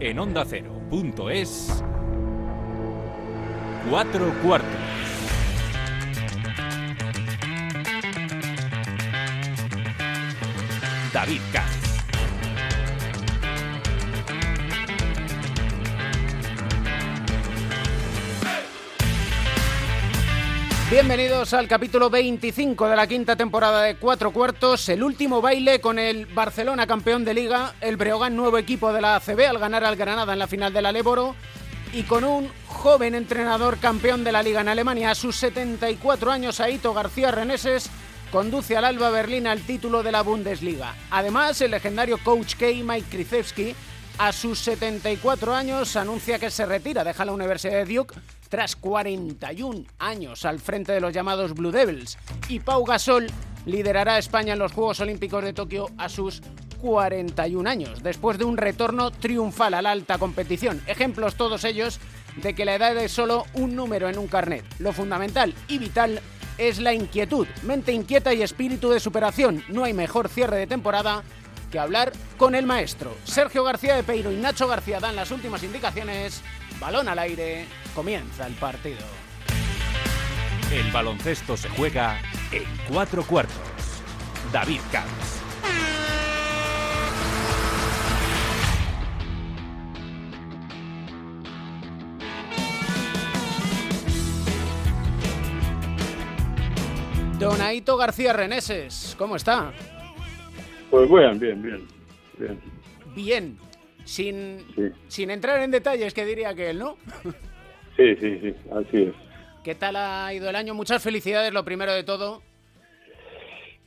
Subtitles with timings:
[0.00, 0.44] En onda
[1.28, 1.82] es
[3.90, 4.68] Cuatro cuartos.
[11.12, 11.77] David Katz.
[20.90, 25.98] Bienvenidos al capítulo 25 de la quinta temporada de Cuatro Cuartos, el último baile con
[25.98, 29.96] el Barcelona campeón de liga, el Breogán nuevo equipo de la ACB al ganar al
[29.96, 31.36] Granada en la final del Aléboro
[31.92, 36.58] y con un joven entrenador campeón de la liga en Alemania a sus 74 años,
[36.58, 37.90] Aito García Reneses,
[38.32, 40.94] conduce al Alba Berlín al título de la Bundesliga.
[41.10, 42.64] Además, el legendario coach K.
[42.82, 43.74] Mike Krzyzewski
[44.16, 48.14] a sus 74 años anuncia que se retira, deja la Universidad de Duke
[48.48, 52.18] tras 41 años al frente de los llamados Blue Devils.
[52.48, 53.26] Y Pau Gasol
[53.66, 56.42] liderará a España en los Juegos Olímpicos de Tokio a sus
[56.80, 60.80] 41 años, después de un retorno triunfal a la alta competición.
[60.86, 62.00] Ejemplos todos ellos
[62.36, 64.64] de que la edad es solo un número en un carnet.
[64.78, 66.20] Lo fundamental y vital
[66.56, 69.64] es la inquietud, mente inquieta y espíritu de superación.
[69.68, 71.22] No hay mejor cierre de temporada
[71.70, 73.14] que hablar con el maestro.
[73.24, 76.42] Sergio García de Peiro y Nacho García dan las últimas indicaciones.
[76.80, 78.98] Balón al aire, comienza el partido.
[80.72, 82.20] El baloncesto se juega
[82.52, 83.54] en cuatro cuartos.
[84.52, 85.42] David Camps.
[97.38, 99.72] Donaito García Reneses, ¿cómo está?
[100.90, 101.88] Pues bien, bien, bien.
[102.38, 102.60] Bien.
[103.14, 103.67] Bien.
[104.08, 104.64] Sin,
[105.08, 106.96] sin entrar en detalles, que diría que él, ¿no?
[107.94, 109.14] Sí, sí, sí, así es.
[109.62, 110.72] ¿Qué tal ha ido el año?
[110.72, 112.40] Muchas felicidades, lo primero de todo.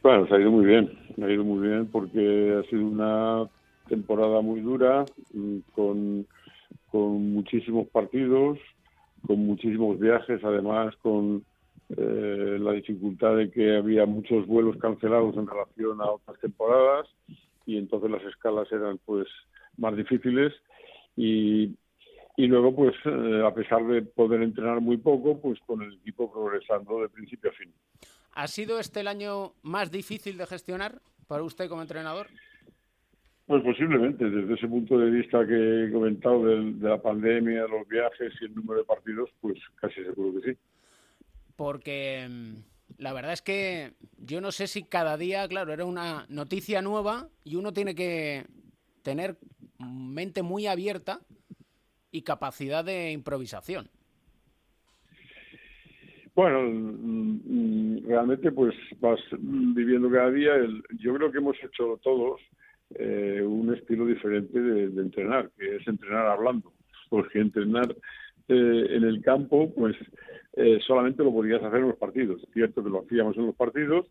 [0.03, 3.49] Bueno, se ha ido muy bien, ha ido muy bien porque ha sido una
[3.89, 6.27] temporada muy dura, mm, con,
[6.91, 8.59] con muchísimos partidos,
[9.25, 11.43] con muchísimos viajes, además con
[11.97, 17.07] eh, la dificultad de que había muchos vuelos cancelados en relación a otras temporadas
[17.65, 19.27] y entonces las escalas eran pues
[19.77, 20.53] más difíciles
[21.15, 21.75] y,
[22.37, 26.31] y luego pues eh, a pesar de poder entrenar muy poco pues con el equipo
[26.31, 27.71] progresando de principio a fin.
[28.33, 32.27] ¿Ha sido este el año más difícil de gestionar para usted como entrenador?
[33.45, 37.85] Pues posiblemente, desde ese punto de vista que he comentado de, de la pandemia, los
[37.87, 40.57] viajes y el número de partidos, pues casi seguro que sí
[41.61, 42.53] porque mm,
[42.97, 47.29] la verdad es que yo no sé si cada día, claro, era una noticia nueva
[47.43, 48.47] y uno tiene que
[49.03, 49.37] tener
[49.81, 51.21] mente muy abierta
[52.11, 53.89] y capacidad de improvisación.
[56.33, 60.53] Bueno, mm, realmente pues vas viviendo cada día.
[60.97, 62.39] yo creo que hemos hecho todos
[62.95, 66.73] eh, un estilo diferente de, entrenar, que es entrenar hablando,
[67.09, 67.95] porque entrenar
[68.47, 69.95] eh, en el campo pues
[70.53, 72.41] eh, solamente lo podías hacer en los partidos.
[72.53, 74.07] Cierto que lo hacíamos en los partidos,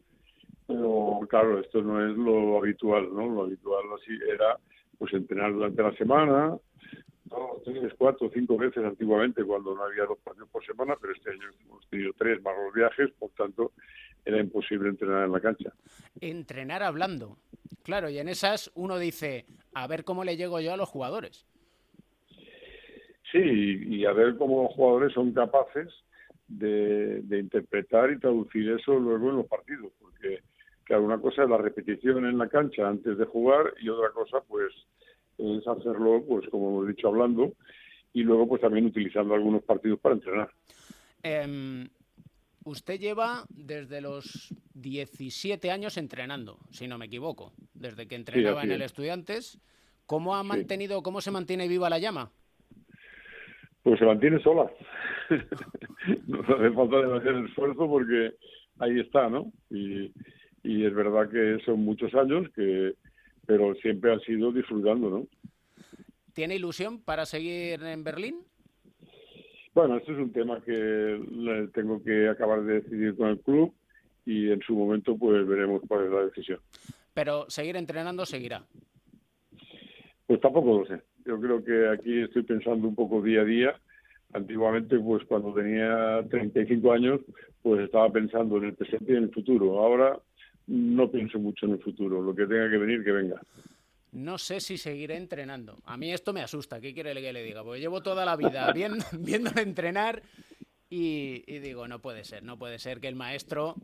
[0.66, 3.28] pero claro, esto no es lo habitual, ¿no?
[3.28, 4.58] Lo habitual así era
[5.00, 6.56] pues entrenar durante la semana,
[7.24, 11.30] dos, tres, cuatro, cinco veces antiguamente cuando no había dos partidos por semana, pero este
[11.30, 13.72] año hemos tenido tres más los viajes, por tanto
[14.26, 15.72] era imposible entrenar en la cancha.
[16.20, 17.38] Entrenar hablando.
[17.82, 21.46] Claro, y en esas uno dice, a ver cómo le llego yo a los jugadores.
[23.32, 25.88] Sí, y a ver cómo los jugadores son capaces
[26.46, 30.40] de, interpretar y traducir eso luego en los partidos, porque
[30.90, 34.40] claro, una cosa es la repetición en la cancha antes de jugar y otra cosa
[34.40, 34.72] pues
[35.38, 37.52] es hacerlo, pues como hemos dicho, hablando
[38.12, 40.50] y luego pues también utilizando algunos partidos para entrenar.
[41.22, 41.88] Em,
[42.64, 48.72] usted lleva desde los 17 años entrenando, si no me equivoco, desde que entrenaba en
[48.72, 49.60] el Estudiantes.
[50.06, 52.32] ¿Cómo ha mantenido, cómo se mantiene viva la llama?
[53.84, 54.68] Pues se mantiene sola.
[56.26, 58.34] no hace falta demasiado esfuerzo porque
[58.80, 59.52] ahí está, ¿no?
[59.70, 60.12] Y,
[60.62, 62.94] y es verdad que son muchos años que
[63.46, 65.26] pero siempre han sido disfrutando, ¿no?
[66.34, 68.36] ¿Tiene ilusión para seguir en Berlín?
[69.74, 73.74] Bueno, este es un tema que tengo que acabar de decidir con el club
[74.24, 76.60] y en su momento pues veremos cuál es la decisión.
[77.12, 78.64] Pero seguir entrenando seguirá.
[80.26, 81.02] Pues tampoco lo sé.
[81.24, 83.80] Yo creo que aquí estoy pensando un poco día a día.
[84.32, 87.20] Antiguamente, pues cuando tenía 35 años,
[87.62, 89.80] pues estaba pensando en el presente y en el futuro.
[89.80, 90.20] Ahora
[90.70, 92.22] no pienso mucho en el futuro.
[92.22, 93.40] Lo que tenga que venir, que venga.
[94.12, 95.78] No sé si seguiré entrenando.
[95.84, 96.80] A mí esto me asusta.
[96.80, 97.62] ¿Qué quiere que le diga?
[97.64, 100.22] Porque llevo toda la vida viendo, viéndole entrenar
[100.88, 103.76] y, y digo, no puede ser, no puede ser que el maestro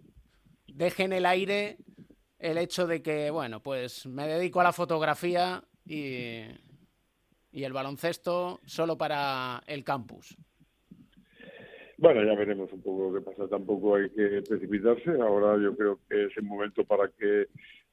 [0.66, 1.78] deje en el aire
[2.38, 6.42] el hecho de que, bueno, pues me dedico a la fotografía y,
[7.52, 10.36] y el baloncesto solo para el campus.
[11.98, 13.48] Bueno, ya veremos un poco que pasa.
[13.48, 15.10] Tampoco hay que precipitarse.
[15.20, 17.46] Ahora yo creo que es el momento para que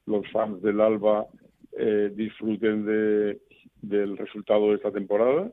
[0.06, 1.28] los fans del Alba
[1.72, 3.42] eh, disfruten de,
[3.82, 5.50] del resultado de esta temporada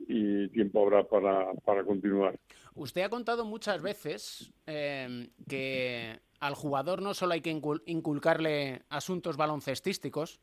[0.00, 2.38] y tiempo habrá para, para continuar.
[2.74, 9.36] Usted ha contado muchas veces eh, que al jugador no solo hay que inculcarle asuntos
[9.36, 10.40] baloncestísticos,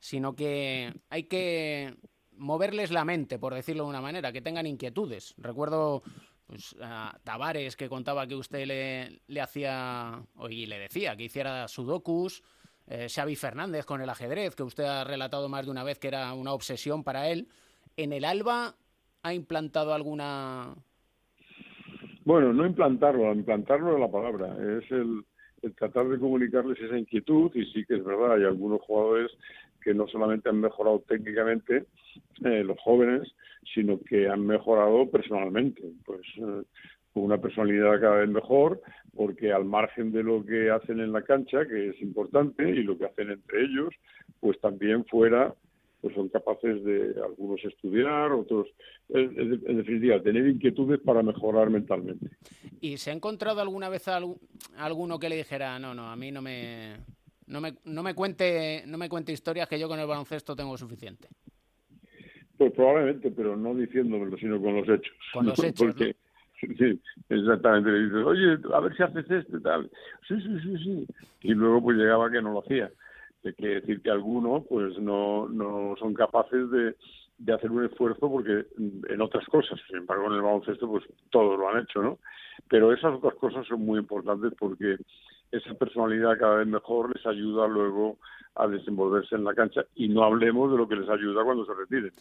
[0.00, 1.94] sino que hay que
[2.32, 5.34] moverles la mente, por decirlo de una manera, que tengan inquietudes.
[5.38, 6.02] Recuerdo
[6.46, 6.76] pues,
[7.24, 12.42] Tavares que contaba que usted le, le hacía, y le decía que hiciera sudokus,
[12.86, 16.08] eh, Xavi Fernández con el ajedrez, que usted ha relatado más de una vez que
[16.08, 17.48] era una obsesión para él.
[17.96, 18.74] ¿En el Alba
[19.22, 20.74] ha implantado alguna...?
[22.24, 25.24] Bueno, no implantarlo, implantarlo es la palabra, es el,
[25.70, 29.30] tratar de comunicarles esa inquietud y sí que es verdad, hay algunos jugadores
[29.82, 31.84] que no solamente han mejorado técnicamente,
[32.44, 33.22] eh, los jóvenes,
[33.72, 36.62] sino que han mejorado personalmente, pues eh,
[37.12, 38.80] con una personalidad cada vez mejor,
[39.14, 42.98] porque al margen de lo que hacen en la cancha, que es importante, y lo
[42.98, 43.94] que hacen entre ellos,
[44.40, 45.54] pues también fuera
[46.00, 48.68] pues son capaces de algunos estudiar, otros,
[49.08, 52.30] en, definitiva, tener inquietudes para mejorar mentalmente.
[52.80, 54.06] ¿Y se ha encontrado alguna vez
[54.76, 56.96] alguno que le dijera, no, no, a mí no me,
[57.46, 60.76] no me, no me cuente, no me cuente historias que yo con el baloncesto tengo
[60.76, 61.28] suficiente?
[62.56, 65.16] Pues probablemente, pero no diciéndomelo, sino con los hechos.
[65.32, 65.94] Con los hechos,
[66.60, 67.90] Sí, exactamente.
[67.90, 69.90] Le dices, oye, a ver si haces esto y tal.
[70.26, 71.06] Sí, sí, sí, sí.
[71.42, 72.90] Y luego pues llegaba que no lo hacía.
[73.54, 76.96] Que decir que algunos pues no, no son capaces de,
[77.38, 81.58] de hacer un esfuerzo porque en otras cosas, sin embargo en el baloncesto pues todos
[81.58, 82.18] lo han hecho, ¿no?
[82.68, 84.96] Pero esas otras cosas son muy importantes porque
[85.52, 88.18] esa personalidad cada vez mejor les ayuda luego
[88.54, 91.74] a desenvolverse en la cancha y no hablemos de lo que les ayuda cuando se
[91.74, 92.12] retiren.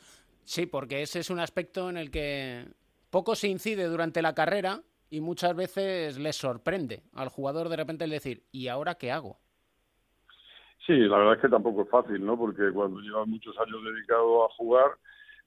[0.44, 2.66] Sí, porque ese es un aspecto en el que
[3.10, 8.04] poco se incide durante la carrera y muchas veces les sorprende al jugador de repente
[8.04, 9.40] el decir, ¿y ahora qué hago?
[10.86, 12.38] Sí, la verdad es que tampoco es fácil, ¿no?
[12.38, 14.92] Porque cuando llevas muchos años dedicado a jugar,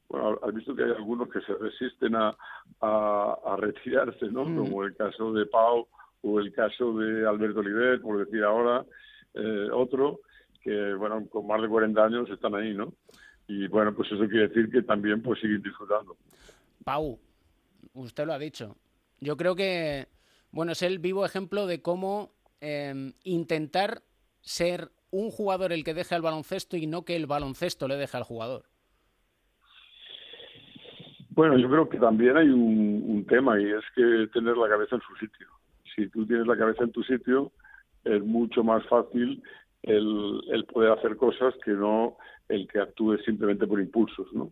[0.09, 2.37] bueno, has visto que hay algunos que se resisten a,
[2.81, 4.45] a, retirarse, ¿no?
[4.45, 4.57] Mm.
[4.57, 5.87] Como el caso de Pau
[6.23, 8.85] o el caso de Alberto Oliver, por decir ahora,
[9.35, 10.21] eh, otro,
[10.61, 12.93] que, bueno, con más de 40 años están ahí, ¿no?
[13.47, 16.17] Y bueno, pues eso quiere decir que también pues siguen disfrutando.
[16.85, 17.19] Pau,
[17.95, 18.77] usted lo ha dicho.
[19.21, 20.09] Yo creo que,
[20.51, 24.03] bueno, es el vivo ejemplo de cómo eh, intentar
[24.41, 28.17] ser un jugador el que deje al baloncesto y no que el baloncesto le deje
[28.17, 28.65] al jugador.
[31.31, 35.03] Bueno, yo creo que también hay un, tema y es que tener la cabeza en
[35.03, 35.47] su sitio.
[35.95, 37.53] Si tú tienes la cabeza en tu sitio,
[38.05, 39.43] es mucho más fácil
[39.83, 42.17] el, el poder hacer cosas que no
[42.49, 44.51] el que actúe simplemente por impulsos, ¿no?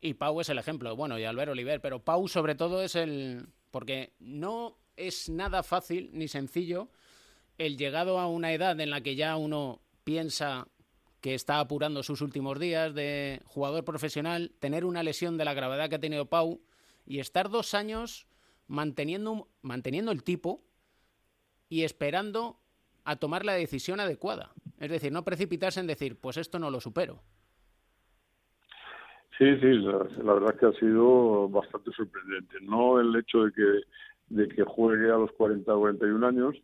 [0.00, 3.46] Y Pau es el ejemplo, bueno, y Albert Oliver, pero Pau sobre todo es el...
[3.70, 6.88] porque no es nada fácil ni sencillo
[7.58, 10.68] el llegado a una edad en la que ya uno piensa
[11.20, 15.88] que está apurando sus últimos días de jugador profesional, tener una lesión de la gravedad
[15.88, 16.60] que ha tenido Pau
[17.04, 18.26] y estar dos años
[18.68, 20.62] manteniendo, manteniendo el tipo
[21.68, 22.60] y esperando
[23.04, 24.52] a tomar la decisión adecuada.
[24.78, 27.22] Es decir, no precipitarse en decir, pues esto no lo supero.
[29.38, 29.98] Sí, sí, la,
[30.32, 32.56] verdad es que ha sido bastante sorprendente.
[32.62, 33.80] No el hecho de que,
[34.28, 36.56] de que juegue a los 40 o 41 años,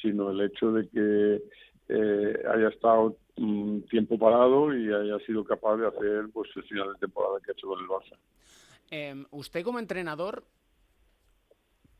[0.00, 1.42] sino el hecho de que
[1.88, 6.92] eh, haya estado un tiempo parado y haya sido capaz de hacer pues el final
[6.92, 8.16] de temporada que ha hecho con el Barça.
[8.90, 10.44] Em, usted como entrenador,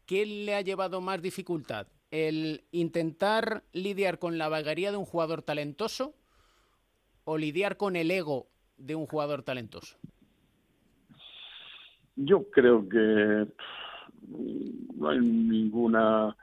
[0.07, 1.87] ¿qué le ha llevado más dificultad?
[2.11, 6.15] ¿El intentar lidiar con la vagaría de un jugador talentoso
[7.25, 9.97] o lidiar con el ego de un jugador talentoso?
[12.17, 13.47] Yo creo que
[14.97, 16.37] no hay ninguna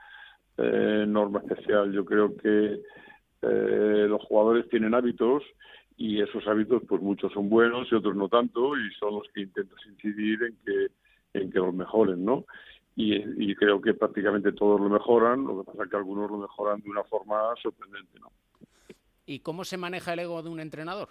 [0.62, 1.92] eh, norma especial.
[1.92, 2.80] Yo creo que
[3.42, 5.42] eh, los jugadores tienen hábitos
[5.96, 9.42] y esos hábitos, pues muchos son buenos y otros no tanto, y son los que
[9.42, 10.86] intentas incidir en que
[11.34, 12.44] en que los mejoren, ¿no?
[12.96, 16.80] Y, creo que prácticamente todos lo mejoran, lo que pasa es que algunos lo mejoran
[16.80, 18.30] de una forma sorprendente, ¿no?
[19.24, 21.08] ¿Y cómo se maneja el ego de un entrenador?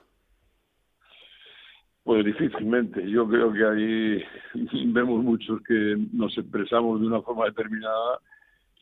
[2.04, 3.10] Pues difícilmente.
[3.10, 4.24] Yo creo que ahí
[4.94, 8.20] vemos muchos que nos expresamos de una forma determinada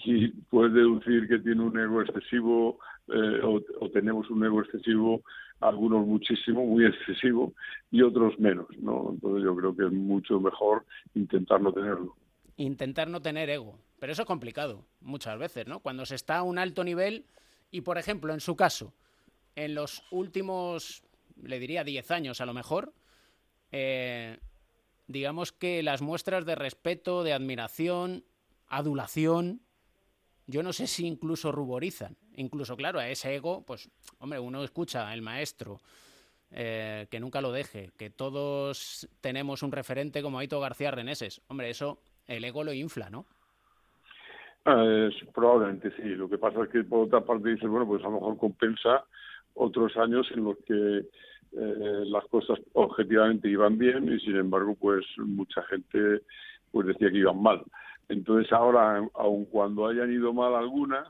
[0.03, 5.23] y puedes deducir que tiene un ego excesivo eh, o, tenemos un ego excesivo,
[5.59, 7.53] algunos muchísimo, muy excesivo
[7.89, 9.11] y otros menos, ¿no?
[9.11, 10.85] Entonces yo creo que es mucho mejor
[11.15, 12.15] intentar no tenerlo.
[12.57, 15.79] Intentar no tener ego, pero eso es complicado muchas veces, ¿no?
[15.79, 17.25] Cuando se está a un alto nivel
[17.71, 18.93] y, por ejemplo, en su caso,
[19.55, 21.03] en los últimos,
[21.41, 22.93] le diría 10 años a lo mejor,
[23.71, 24.37] eh,
[25.07, 28.25] digamos que las muestras de respeto, de admiración,
[28.67, 29.61] adulación,
[30.47, 32.15] yo no sé si incluso ruborizan.
[32.35, 33.89] Incluso, claro, a ese ego, pues,
[34.19, 35.79] hombre, uno escucha el maestro,
[36.51, 41.41] eh, que nunca lo deje, que todos tenemos un referente como Aito García Reneses.
[41.47, 43.25] Hombre, eso el ego lo infla, ¿no?
[44.65, 46.03] Ah, probablemente sí.
[46.03, 49.05] Lo que pasa es que por otra parte dices, bueno, pues a lo mejor compensa
[49.53, 51.05] otros años en los que
[51.53, 56.21] eh, las cosas objetivamente iban bien y sin embargo pues mucha gente
[56.71, 57.63] pues decía que iban mal.
[58.09, 61.07] Entonces ahora, aun cuando hayan ido mal algunas,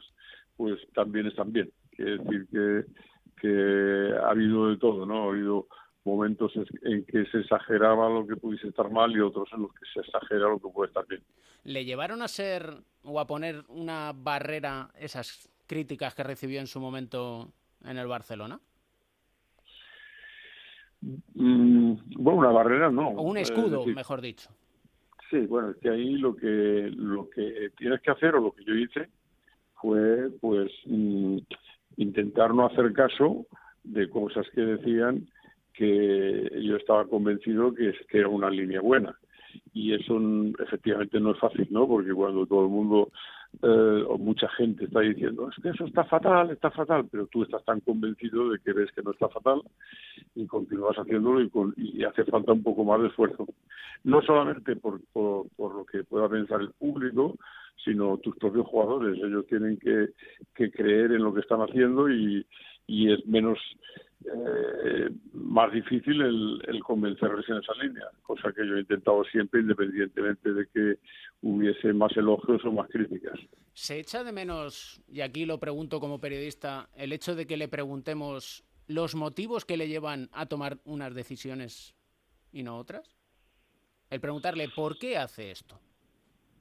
[0.55, 1.71] pues también están bien.
[1.91, 2.85] Quiere decir que,
[3.41, 5.25] que ha habido de todo, ¿no?
[5.25, 5.67] Ha habido
[6.03, 9.85] momentos en que se exageraba lo que pudiese estar mal y otros en los que
[9.93, 11.21] se exagera lo que puede estar bien.
[11.65, 16.79] ¿Le llevaron a ser o a poner una barrera esas críticas que recibió en su
[16.79, 17.51] momento
[17.83, 18.59] en el Barcelona?
[21.01, 23.09] Mm, bueno, una barrera no.
[23.09, 24.49] O un escudo, mejor dicho.
[25.29, 28.63] Sí, bueno, es que ahí lo que lo que tienes que hacer o lo que
[28.63, 29.09] yo hice
[29.75, 31.37] fue pues mm,
[31.97, 33.45] intentar no hacer caso
[33.83, 35.27] de cosas que decían
[35.73, 39.17] que yo estaba convencido que, que era una línea buena
[39.73, 40.19] y eso
[40.59, 41.87] efectivamente no es fácil, ¿no?
[41.87, 43.11] Porque cuando todo el mundo
[43.61, 47.43] eh, o mucha gente está diciendo es que eso está fatal, está fatal, pero tú
[47.43, 49.61] estás tan convencido de que ves que no está fatal
[50.35, 53.47] y continúas haciéndolo y, y hace falta un poco más de esfuerzo.
[54.03, 57.35] No solamente por, por, por, lo que pueda pensar el público,
[57.83, 59.17] sino tus propios jugadores.
[59.17, 60.09] Ellos tienen que,
[60.53, 62.45] que creer en lo que están haciendo y,
[62.85, 63.57] y es menos
[64.25, 69.61] eh, más difícil el, el, convencerles en esa línea, cosa que yo he intentado siempre,
[69.61, 70.95] independientemente de que
[71.41, 73.39] hubiese más elogios o más críticas.
[73.73, 77.67] ¿Se echa de menos, y aquí lo pregunto como periodista, el hecho de que le
[77.67, 81.95] preguntemos los motivos que le llevan a tomar unas decisiones
[82.51, 83.15] y no otras?
[84.09, 85.79] El preguntarle por qué hace esto.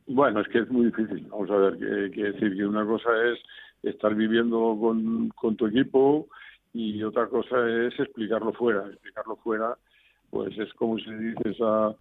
[0.09, 1.27] Bueno, es que es muy difícil.
[1.31, 3.39] Vamos a ver, quiere decir que una cosa es
[3.83, 6.29] estar viviendo con, con tu equipo
[6.78, 8.87] y otra cosa es explicarlo fuera.
[8.88, 9.76] Explicarlo fuera,
[10.30, 11.95] pues es como si dices a,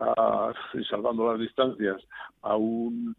[0.00, 0.52] a
[0.90, 1.96] salvando las distancias,
[2.42, 3.16] a un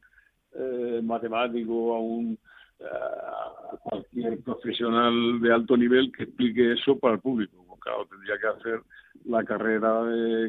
[0.53, 2.37] eh, matemático, a un
[2.81, 7.65] a cualquier profesional de alto nivel que explique eso para el público.
[7.81, 8.81] Claro, tendría que hacer
[9.25, 10.03] la carrera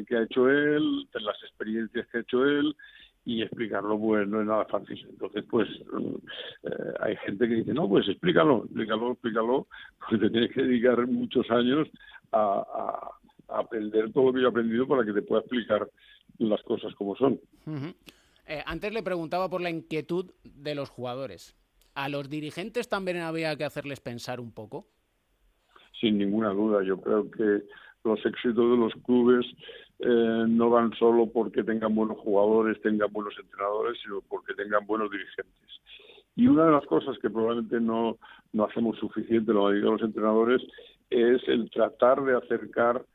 [0.07, 2.75] que ha hecho él, las experiencias que ha hecho él
[3.25, 5.05] y explicarlo pues no es nada fácil.
[5.09, 5.67] Entonces pues
[6.63, 9.67] eh, hay gente que dice, no, pues explícalo, explícalo, explícalo,
[9.99, 11.87] porque te tienes que dedicar muchos años
[12.31, 13.11] a,
[13.47, 15.85] aprender todo lo que yo he aprendido para que te pueda explicar
[16.37, 17.37] las cosas como son.
[18.47, 21.53] Eh, antes le preguntaba por la inquietud de los jugadores.
[21.93, 24.87] ¿A los dirigentes también había que hacerles pensar un poco?
[25.99, 27.63] Sin ninguna duda, yo creo que
[28.03, 29.45] los éxitos de los clubes
[29.99, 35.11] eh, no van solo porque tengan buenos jugadores, tengan buenos entrenadores, sino porque tengan buenos
[35.11, 35.81] dirigentes.
[36.35, 38.17] Y una de las cosas que probablemente no,
[38.53, 40.61] no hacemos suficiente, lo mayoría de los entrenadores,
[41.09, 43.05] es el tratar de acercar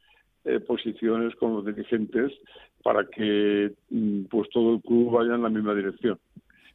[0.44, 2.32] eh, posiciones con los dirigentes
[2.82, 6.18] para que mm, pues todo el club vaya en la misma dirección.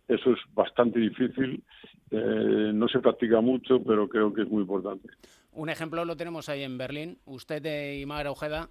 [0.08, 1.64] Eso es bastante difícil,
[2.10, 5.08] eh, no se practica mucho, pero creo que es muy importante.
[5.54, 7.20] Un ejemplo lo tenemos ahí en Berlín.
[7.26, 8.70] Usted y Magra Ojeda,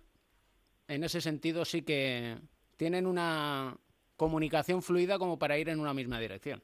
[0.89, 2.37] en ese sentido sí que
[2.77, 3.77] tienen una
[4.17, 6.63] comunicación fluida como para ir en una misma dirección.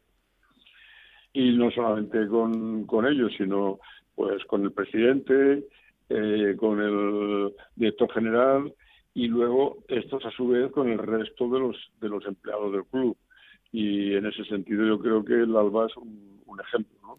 [1.32, 3.78] Y no solamente con, con ellos, sino
[4.14, 5.66] pues con el presidente,
[6.08, 8.72] eh, con el director general
[9.12, 12.84] y luego estos a su vez con el resto de los de los empleados del
[12.84, 13.16] club.
[13.72, 17.18] Y en ese sentido yo creo que el Alba es un, un ejemplo, ¿no?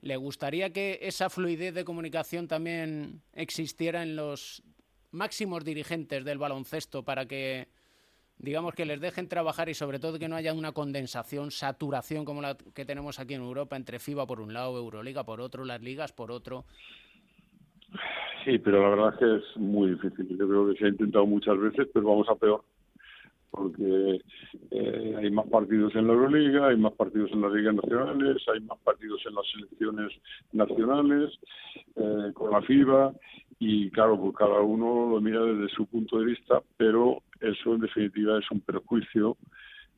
[0.00, 4.62] ¿Le gustaría que esa fluidez de comunicación también existiera en los
[5.10, 7.66] máximos dirigentes del baloncesto para que,
[8.38, 12.42] digamos, que les dejen trabajar y sobre todo que no haya una condensación, saturación como
[12.42, 15.82] la que tenemos aquí en Europa entre FIBA por un lado, Euroliga por otro, las
[15.82, 16.64] ligas por otro?
[18.44, 20.28] Sí, pero la verdad es que es muy difícil.
[20.38, 22.64] Yo creo que se ha intentado muchas veces, pero vamos a peor
[23.58, 24.20] porque
[24.70, 28.60] eh, hay más partidos en la Euroliga, hay más partidos en las ligas nacionales, hay
[28.60, 30.12] más partidos en las selecciones
[30.52, 31.38] nacionales,
[31.96, 33.12] eh, con la FIBA,
[33.58, 37.80] y claro, pues cada uno lo mira desde su punto de vista, pero eso en
[37.80, 39.36] definitiva es un perjuicio,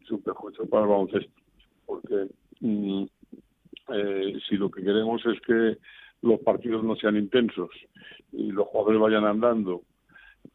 [0.03, 1.41] es un perjuicio para el baloncesto,
[1.85, 2.29] porque
[2.61, 3.05] mm,
[3.93, 5.77] eh, si lo que queremos es que
[6.23, 7.71] los partidos no sean intensos
[8.33, 9.83] y los jugadores vayan andando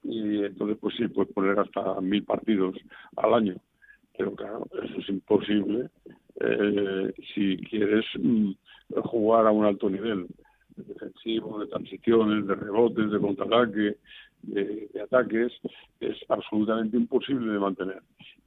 [0.07, 2.75] y entonces pues sí, puedes poner hasta mil partidos
[3.17, 3.55] al año.
[4.17, 5.89] Pero claro, eso es imposible
[6.39, 8.51] eh, si quieres mm,
[9.03, 10.27] jugar a un alto nivel
[10.75, 13.97] defensivo, de transiciones, de rebotes, de contraataque,
[14.43, 15.53] de, ataques
[15.99, 18.01] es absolutamente imposible de mantener.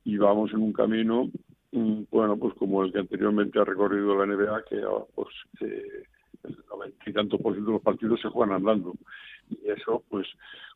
[0.05, 1.31] Y vamos en un camino,
[1.73, 5.29] mm, bueno, pues como el que anteriormente ha recorrido la NBA, que ah, pues
[5.61, 6.05] eh,
[6.45, 8.95] el noventa y tantos por ciento de los partidos se juegan andando.
[9.51, 10.27] Y eso, pues,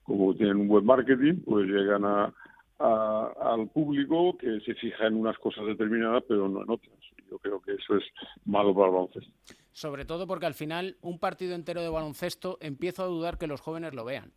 [0.02, 2.33] como tienen un buen marketing, pues llegan a,
[2.79, 6.97] al público que se fija en unas cosas determinadas, pero no en otras.
[7.31, 8.05] Yo creo que eso es
[8.45, 9.33] malo para el baloncesto.
[9.71, 13.61] Sobre todo porque al final un partido entero de baloncesto empiezo a dudar que los
[13.61, 14.33] jóvenes lo vean.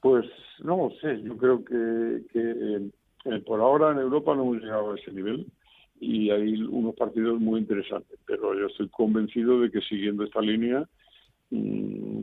[0.00, 0.26] Pues
[0.62, 4.96] no lo sé, yo creo que, eh, por ahora en Europa no hemos llegado a
[4.96, 5.46] ese nivel
[6.00, 10.86] y hay unos partidos muy interesantes, pero yo estoy convencido de que siguiendo esta línea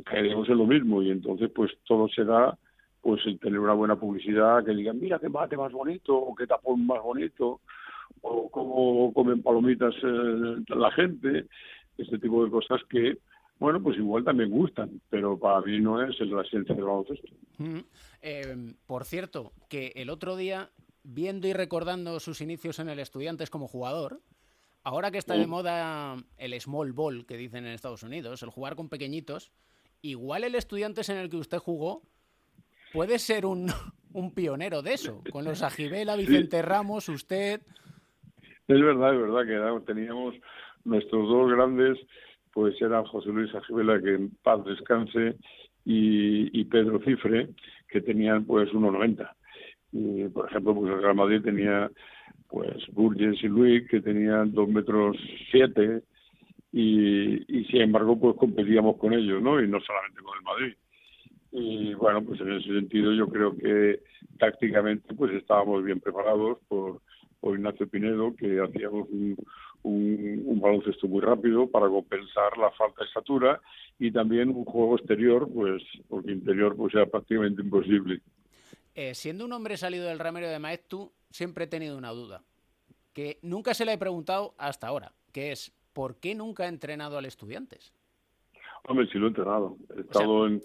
[0.05, 2.57] caeremos en lo mismo y entonces pues todo será
[3.01, 6.45] pues el tener una buena publicidad, que digan, mira qué mate más bonito, o qué
[6.45, 7.61] tapón más bonito,
[8.21, 11.47] o cómo comen palomitas eh, la gente,
[11.97, 13.17] este tipo de cosas que,
[13.59, 17.27] bueno, pues igual también gustan, pero para mí no es la esencia del baloncesto.
[18.21, 20.69] Eh, por cierto, que el otro día,
[21.03, 24.19] viendo y recordando sus inicios en el Estudiantes como jugador,
[24.83, 28.75] ahora que está de moda el small ball, que dicen en Estados Unidos, el jugar
[28.75, 29.51] con pequeñitos,
[30.01, 32.01] igual el Estudiantes en el que usted jugó
[32.93, 33.67] puede ser un,
[34.13, 37.61] un pionero de eso, con los Ajibela, Vicente Ramos, usted.
[38.67, 40.35] Es verdad, es verdad que teníamos
[40.83, 41.97] nuestros dos grandes,
[42.53, 45.35] pues eran José Luis Ajibela, que en paz descanse,
[45.85, 47.49] y, Pedro Cifre,
[47.87, 49.29] que tenían pues 1,90.
[49.93, 51.89] Y, por ejemplo, pues el Real Madrid tenía
[52.51, 55.17] pues Burgess y Luis, que tenían 2 metros
[55.51, 56.03] 7,
[56.73, 59.61] y, y sin embargo pues competíamos con ellos, ¿no?
[59.61, 60.75] Y no solamente con el Madrid
[61.51, 64.01] y bueno pues en ese sentido yo creo que
[64.39, 67.01] tácticamente pues estábamos bien preparados por,
[67.39, 69.37] por Ignacio Pinedo que hacíamos un,
[69.83, 73.59] un, baloncesto muy rápido para compensar la falta de estatura
[73.99, 78.21] y también un juego exterior pues porque interior pues era prácticamente imposible
[78.95, 82.43] eh, siendo un hombre salido del ramero de Maestu siempre he tenido una duda
[83.13, 87.17] que nunca se le he preguntado hasta ahora que es ¿por qué nunca ha entrenado
[87.17, 87.93] al Estudiantes?
[88.87, 89.77] Hombre, sí lo he entrenado.
[89.95, 90.61] He estado en,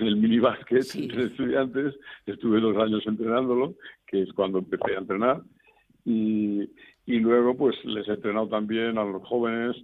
[0.00, 1.04] el minibásquet sí.
[1.04, 1.94] entre estudiantes,
[2.26, 3.74] estuve dos años entrenándolo,
[4.06, 5.42] que es cuando empecé a entrenar,
[6.04, 6.62] y,
[7.06, 9.76] y luego pues les he entrenado también a los jóvenes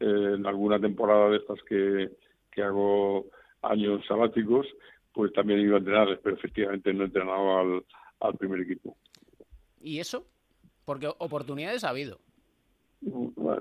[0.00, 2.10] eh, en alguna temporada de estas que,
[2.50, 3.26] que hago
[3.62, 4.66] años sabáticos,
[5.12, 7.84] pues también he ido a entrenarles, pero efectivamente no he entrenado al,
[8.20, 8.96] al primer equipo.
[9.82, 10.26] ¿Y eso?
[10.84, 12.18] Porque oportunidades ha habido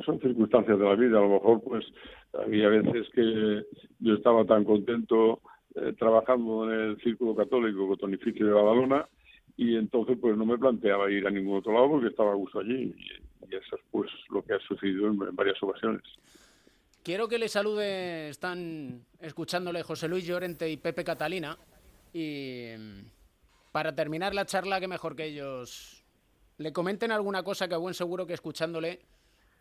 [0.05, 1.17] son circunstancias de la vida.
[1.17, 1.85] A lo mejor, pues,
[2.33, 3.63] había veces que
[3.99, 5.41] yo estaba tan contento
[5.75, 9.07] eh, trabajando en el Círculo Católico Cotonificio de Badalona
[9.57, 12.59] y entonces, pues, no me planteaba ir a ningún otro lado porque estaba a gusto
[12.59, 12.93] allí.
[12.97, 16.03] Y, eso es, pues, lo que ha sucedido en, varias ocasiones.
[17.03, 21.57] Quiero que le salude, están escuchándole José Luis Llorente y Pepe Catalina.
[22.13, 22.73] Y
[23.71, 26.00] para terminar la charla, que mejor que ellos
[26.61, 29.01] le comenten alguna cosa que a buen seguro que escuchándole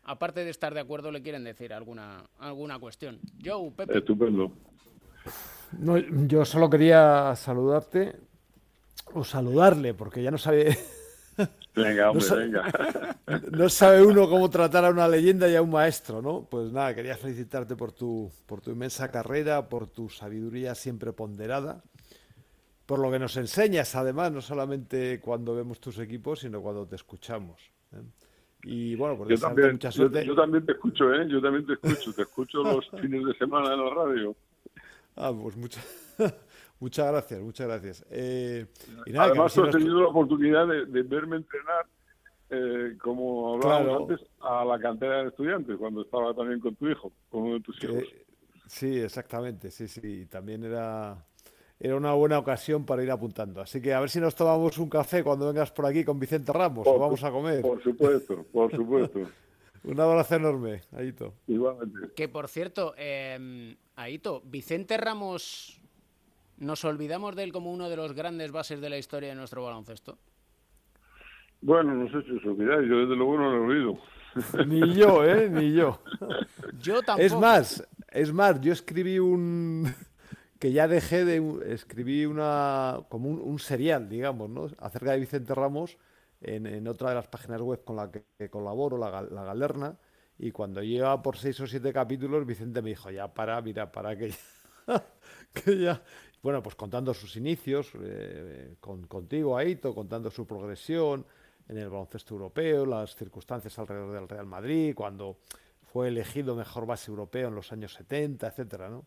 [0.04, 3.20] aparte de estar de acuerdo, le quieren decir alguna, alguna cuestión.
[3.44, 3.98] Joe, Pepe.
[3.98, 4.52] Estupendo.
[5.78, 8.16] No, yo solo quería saludarte
[9.12, 10.76] o saludarle, porque ya no sabe.
[11.74, 13.16] Venga, hombre, venga.
[13.52, 16.42] No sabe uno cómo tratar a una leyenda y a un maestro, ¿no?
[16.50, 21.84] Pues nada, quería felicitarte por tu, por tu inmensa carrera, por tu sabiduría siempre ponderada,
[22.90, 26.96] por lo que nos enseñas, además, no solamente cuando vemos tus equipos, sino cuando te
[26.96, 27.70] escuchamos.
[27.92, 28.02] ¿eh?
[28.64, 31.24] Y bueno, pues yo también, yo, también te escucho, ¿eh?
[31.28, 34.34] Yo también te escucho, te escucho los fines de semana en la radio.
[35.14, 35.86] Ah, pues muchas
[36.80, 38.06] muchas gracias, muchas gracias.
[38.10, 38.66] Eh,
[39.06, 41.86] y nada, Además, has tenido la oportunidad de, verme entrenar,
[42.50, 47.12] eh, como hablábamos antes, a la cantera de estudiantes, cuando estaba también con tu hijo,
[47.28, 48.02] con uno de tus hijos.
[48.66, 50.26] sí, exactamente, sí, sí.
[50.26, 51.24] También era
[51.80, 53.62] era una buena ocasión para ir apuntando.
[53.62, 56.52] Así que a ver si nos tomamos un café cuando vengas por aquí con Vicente
[56.52, 57.62] Ramos o vamos a comer.
[57.62, 59.20] Por supuesto, por supuesto.
[59.84, 61.32] un abrazo enorme, Aito.
[61.46, 62.12] Igualmente.
[62.14, 65.80] Que por cierto, eh, Aito, Vicente Ramos,
[66.58, 69.64] ¿nos olvidamos de él como uno de los grandes bases de la historia de nuestro
[69.64, 70.18] baloncesto?
[71.62, 73.98] Bueno, no sé si os olvidáis, yo desde luego no lo he oído.
[74.66, 75.48] Ni yo, ¿eh?
[75.48, 75.98] Ni yo.
[76.78, 77.26] Yo tampoco.
[77.26, 79.92] Es más, es más, yo escribí un
[80.60, 84.68] que ya dejé de escribir una como un, serial, digamos, ¿no?
[84.78, 85.96] acerca de Vicente Ramos
[86.42, 89.96] en, otra de las páginas web con la que, colaboro, la, Galerna,
[90.38, 94.14] y cuando lleva por seis o siete capítulos, Vicente me dijo, ya para, mira, para
[94.16, 96.02] que ya.
[96.42, 101.24] Bueno, pues contando sus inicios, eh, con, contigo, Aito, contando su progresión
[101.68, 105.38] en el baloncesto europeo, las circunstancias alrededor del Real Madrid, cuando
[105.90, 109.06] fue elegido mejor base europeo en los años 70, etcétera, ¿no?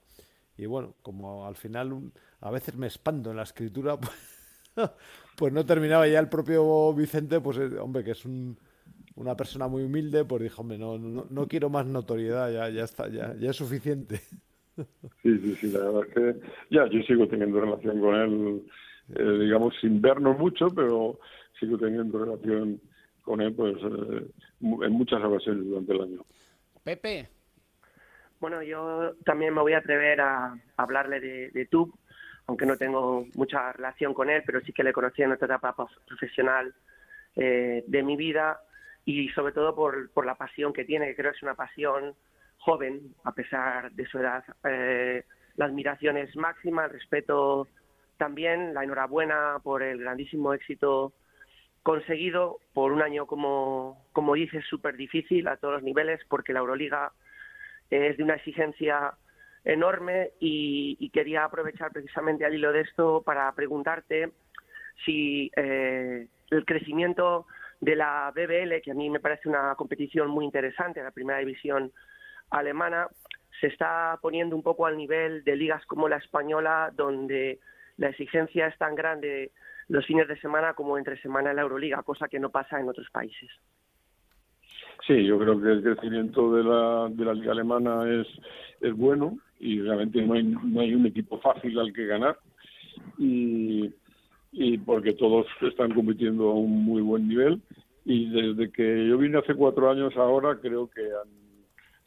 [0.58, 2.12] Y bueno, como al final
[2.42, 3.98] a veces me expando en la escritura,
[4.76, 4.89] pues,
[5.36, 8.58] pues, no terminaba ya el propio Vicente, pues eh, hombre, que es un,
[9.16, 13.08] una persona muy humilde, pues dijo, hombre, no, no, quiero más notoriedad, ya, ya está,
[13.10, 14.22] ya, ya es suficiente.
[15.22, 18.63] Sí, sí, sí, la verdad es que ya yo sigo teniendo relación con él,
[19.16, 21.20] eh, digamos, sin vernos mucho, pero
[21.60, 22.82] sigo teniendo relación
[23.22, 24.28] con él pues eh,
[24.62, 26.26] en muchas ocasiones durante el año.
[26.84, 27.30] Pepe.
[28.44, 31.98] Bueno, yo también me voy a atrever a hablarle de, tú,
[32.46, 35.74] aunque no tengo mucha relación con él, pero sí que le conocí en otra etapa
[36.06, 36.76] profesional
[37.38, 38.60] eh, de mi vida
[39.06, 42.16] y sobre todo por, por la pasión que tiene, que creo que es una pasión
[42.58, 44.44] joven, a pesar de su edad.
[44.66, 45.24] Eh,
[45.56, 47.70] la admiración es máxima, el respeto
[48.18, 51.14] también, la enhorabuena por el grandísimo éxito
[51.82, 56.60] conseguido por un año, como, como dices, súper difícil a todos los niveles, porque la
[56.60, 57.14] Euroliga
[57.94, 59.14] es de una exigencia
[59.64, 64.32] enorme y, quería aprovechar precisamente al hilo de esto para preguntarte
[65.06, 67.46] si eh, el crecimiento
[67.80, 71.92] de la BBL, que a mí me parece una competición muy interesante, la primera división
[72.50, 73.08] alemana,
[73.60, 77.60] se está poniendo un poco al nivel de ligas como la española, donde
[77.98, 79.52] la exigencia es tan grande
[79.88, 82.90] los fines de semana como entre semana en la Euroliga, cosa que no pasa en
[82.90, 83.50] otros países.
[85.08, 88.28] Sí, yo creo que el crecimiento de la, de la liga alemana es,
[88.80, 92.39] es bueno y realmente no hay, no hay un equipo fácil al que ganar
[93.18, 93.92] y,
[94.54, 97.62] y porque todos están compitiendo a un muy buen nivel
[98.06, 101.02] y desde que yo vine hace cuatro años ahora creo que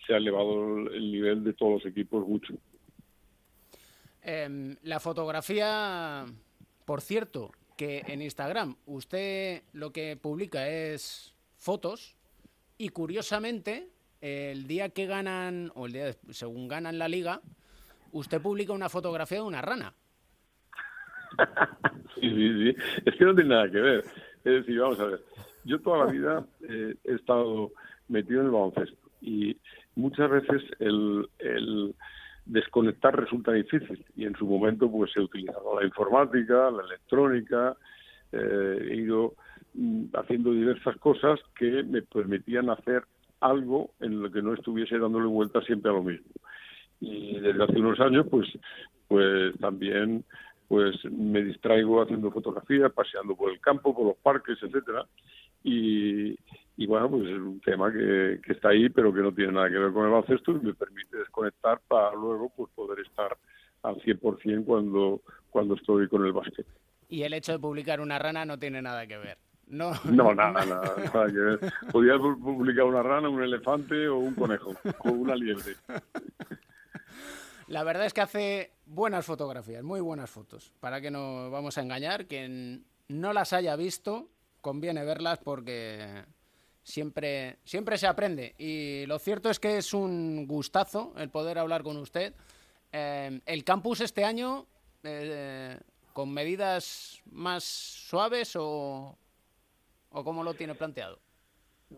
[0.06, 2.54] se ha elevado el nivel de todos los equipos mucho.
[4.22, 6.24] Em, la fotografía,
[6.84, 12.16] por cierto, que en Instagram usted lo que publica es fotos
[12.78, 13.88] y curiosamente
[14.20, 17.40] el día que ganan, o el día según ganan la liga,
[18.12, 19.94] usted publica una fotografía de una rana.
[22.14, 22.76] Sí, sí, sí.
[23.04, 24.04] Es que no tiene nada que ver.
[24.42, 25.20] Es decir, vamos a ver,
[25.64, 27.72] yo toda la vida eh, he estado
[28.08, 29.54] metido en el baloncesto y
[29.96, 31.94] muchas veces el, el
[32.46, 37.76] desconectar resulta difícil y en su momento pues he utilizado la informática, la electrónica,
[38.32, 39.34] eh, he ido
[40.14, 43.04] haciendo diversas cosas que me permitían hacer
[43.40, 46.30] algo en lo que no estuviese dándole vuelta siempre a lo mismo.
[47.00, 48.48] Y desde hace unos años pues
[49.08, 50.24] pues también
[50.68, 55.06] pues me distraigo haciendo fotografías, paseando por el campo, por los parques, etcétera,
[55.62, 56.36] y,
[56.76, 59.70] y bueno, pues es un tema que, que, está ahí, pero que no tiene nada
[59.70, 63.36] que ver con el baloncesto y me permite desconectar para luego pues poder estar
[63.82, 66.66] al 100% cuando, cuando estoy con el básquet.
[67.08, 69.38] Y el hecho de publicar una rana no tiene nada que ver.
[69.68, 71.72] No, no nada, nada, nada que ver.
[71.90, 75.74] Podías publicar una rana, un elefante o un conejo, o una liebre.
[77.66, 80.72] La verdad es que hace buenas fotografías, muy buenas fotos.
[80.78, 84.28] Para que no vamos a engañar, quien no las haya visto,
[84.60, 86.24] conviene verlas porque
[86.84, 88.54] siempre, siempre se aprende.
[88.58, 92.34] Y lo cierto es que es un gustazo el poder hablar con usted.
[92.92, 94.66] Eh, el campus este año,
[95.02, 95.76] eh,
[96.12, 99.18] con medidas más suaves o,
[100.16, 101.18] o cómo lo tiene planteado.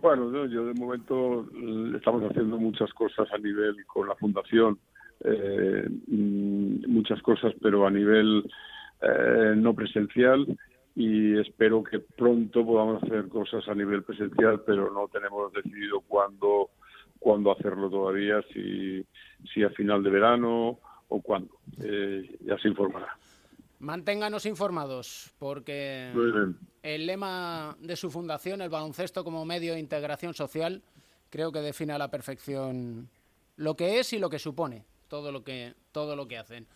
[0.02, 4.78] Bueno, yo de momento eh, estamos haciendo muchas cosas a nivel con la fundación,
[5.24, 8.44] mm, muchas cosas, pero a nivel
[9.56, 10.44] no presencial
[10.98, 16.70] y espero que pronto podamos hacer cosas a nivel presencial, pero no tenemos decidido cuándo,
[17.20, 19.06] cuándo hacerlo todavía, si,
[19.54, 21.54] si a final de verano o cuándo.
[21.80, 23.16] Eh, ya se informará.
[23.80, 26.12] Manténganos informados, porque
[26.82, 30.82] el lema de su fundación, el baloncesto como medio de integración social,
[31.30, 33.08] creo que define a la perfección
[33.56, 36.66] lo que es y lo que supone todo lo que, todo lo que hacen.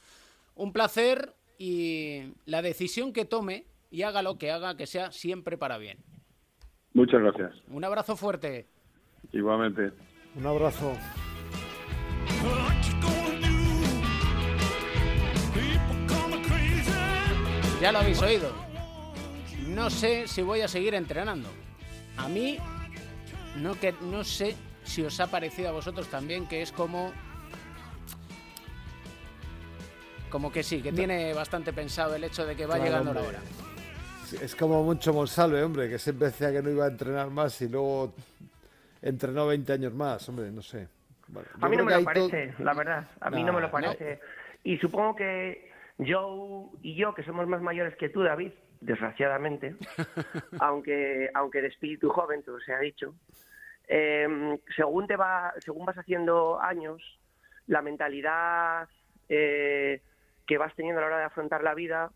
[0.56, 5.56] Un placer y la decisión que tome y haga lo que haga, que sea siempre
[5.56, 5.98] para bien.
[6.94, 7.52] Muchas gracias.
[7.68, 8.66] Un abrazo fuerte.
[9.32, 9.92] Igualmente.
[10.34, 10.96] Un abrazo.
[17.82, 18.52] Ya lo habéis oído.
[19.66, 21.48] No sé si voy a seguir entrenando.
[22.16, 22.58] A mí
[23.56, 27.12] no que no sé si os ha parecido a vosotros también que es como
[30.30, 33.40] como que sí, que tiene bastante pensado el hecho de que va llegando la hora
[34.40, 37.68] es como mucho Monsalve, hombre, que siempre decía que no iba a entrenar más y
[37.68, 38.14] luego
[39.00, 40.88] entrenó 20 años más, hombre, no sé.
[41.60, 44.20] a mí no me lo parece, la verdad, a mí no me lo parece.
[44.64, 49.76] Y supongo que Joe y yo, que somos más mayores que tú, David, desgraciadamente,
[50.60, 53.14] aunque, aunque de espíritu joven, todo se ha dicho,
[53.86, 57.02] em, según, te va, según vas haciendo años,
[57.66, 58.88] la mentalidad
[59.28, 60.00] eh,
[60.46, 62.10] que vas teniendo a la hora de afrontar la vida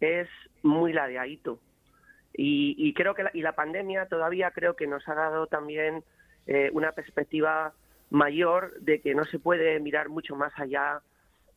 [0.00, 0.28] es
[0.62, 1.58] muy ladeadito.
[2.34, 6.02] Y, y creo que la, y la pandemia todavía creo que nos ha dado también
[6.46, 7.72] eh, una perspectiva
[8.10, 11.02] mayor de que no se puede mirar mucho más allá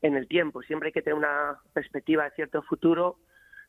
[0.05, 0.61] en el tiempo.
[0.61, 3.17] Siempre hay que tener una perspectiva de cierto futuro,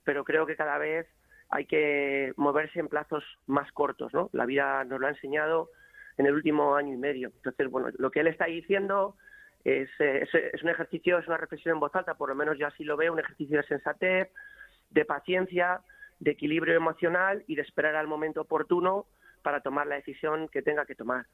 [0.05, 1.07] pero creo que cada vez
[1.49, 4.29] hay que moverse en plazos más cortos, ¿no?
[4.33, 5.71] La vida nos lo ha enseñado
[6.19, 7.33] en el último año y medio.
[7.37, 9.17] Entonces, bueno, lo que él está diciendo
[9.65, 12.67] es, es, es, un ejercicio, es una reflexión en voz alta, por lo menos yo
[12.67, 14.29] así lo veo, un ejercicio de sensatez,
[14.91, 15.81] de paciencia,
[16.21, 19.07] de equilibrio emocional y de esperar al momento oportuno
[19.43, 21.27] para tomar la decisión que tenga que tomar.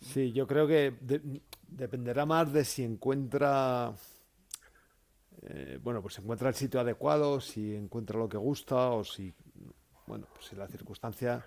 [0.00, 3.94] Sí, yo creo que de, dependerá más de si encuentra,
[5.42, 9.32] eh, bueno, pues encuentra el sitio adecuado, si encuentra lo que gusta o si,
[10.06, 11.44] bueno, pues si la circunstancia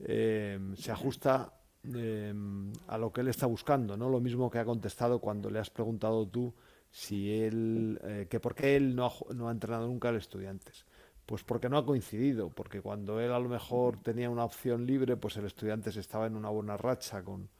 [0.00, 1.52] eh, se ajusta
[1.94, 2.34] eh,
[2.86, 4.08] a lo que él está buscando, ¿no?
[4.10, 6.54] Lo mismo que ha contestado cuando le has preguntado tú
[6.90, 10.86] si él, que por qué él no ha, no ha entrenado nunca al estudiantes.
[11.26, 15.18] Pues porque no ha coincidido, porque cuando él a lo mejor tenía una opción libre,
[15.18, 17.50] pues el estudiantes estaba en una buena racha con,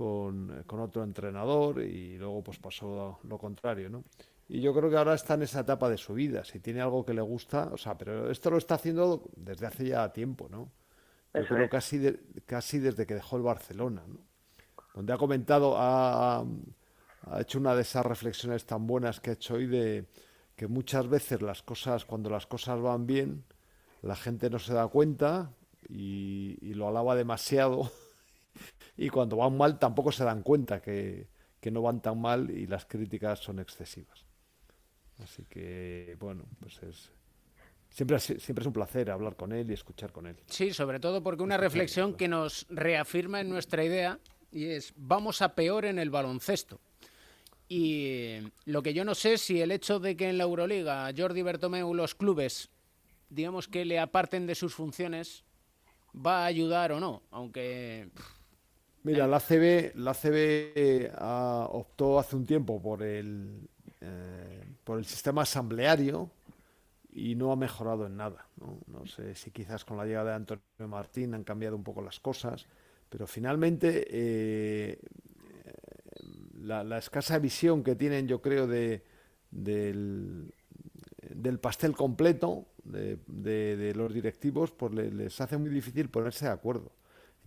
[0.00, 4.04] con, con, otro entrenador y luego pues pasó lo contrario, ¿no?
[4.48, 7.04] Y yo creo que ahora está en esa etapa de su vida, si tiene algo
[7.04, 10.72] que le gusta, o sea, pero esto lo está haciendo desde hace ya tiempo, ¿no?
[11.34, 11.70] Yo Eso creo es.
[11.70, 14.20] casi, de, casi desde que dejó el Barcelona, ¿no?
[14.94, 19.56] Donde ha comentado, ha, ha hecho una de esas reflexiones tan buenas que ha hecho
[19.56, 20.06] hoy de
[20.56, 23.44] que muchas veces las cosas, cuando las cosas van bien,
[24.00, 25.52] la gente no se da cuenta
[25.90, 27.92] y, y lo alaba demasiado
[28.96, 31.28] y cuando van mal tampoco se dan cuenta que,
[31.60, 34.24] que, no van tan mal y las críticas son excesivas.
[35.22, 37.12] Así que, bueno, pues es...
[37.90, 40.36] Siempre, siempre es un placer hablar con él y escuchar con él.
[40.46, 44.20] Sí, sobre todo porque una reflexión que nos reafirma en nuestra idea
[44.52, 46.80] y es, vamos a peor en el baloncesto.
[47.68, 51.42] Y lo que yo no sé si el hecho de que en la Euroliga Jordi
[51.42, 52.70] Bertomeu los clubes,
[53.28, 55.44] digamos que le aparten de sus funciones,
[56.14, 58.10] va a ayudar o no, aunque...
[59.02, 63.66] Mira, la ACB, la ACB uh, optó hace un tiempo por el,
[64.00, 66.30] eh, por el sistema asambleario
[67.10, 68.46] y no ha mejorado en nada.
[68.58, 68.78] ¿no?
[68.86, 72.20] no sé si quizás con la llegada de Antonio Martín han cambiado un poco las
[72.20, 72.66] cosas,
[73.08, 74.98] pero finalmente eh,
[76.60, 79.02] la, la, escasa visión que tienen, yo creo, de,
[79.50, 80.52] del,
[81.34, 86.44] del pastel completo de, de, de, los directivos, pues le, les hace muy difícil ponerse
[86.44, 86.92] de acuerdo.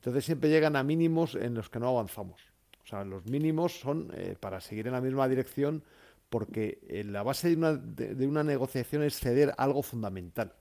[0.03, 2.41] Entonces siempre llegan a mínimos en los que no avanzamos.
[2.83, 5.81] O sea, los mínimos son eh, para seguir en la misma dirección
[6.29, 10.51] porque eh, la base de una, de una negociación es ceder algo fundamental.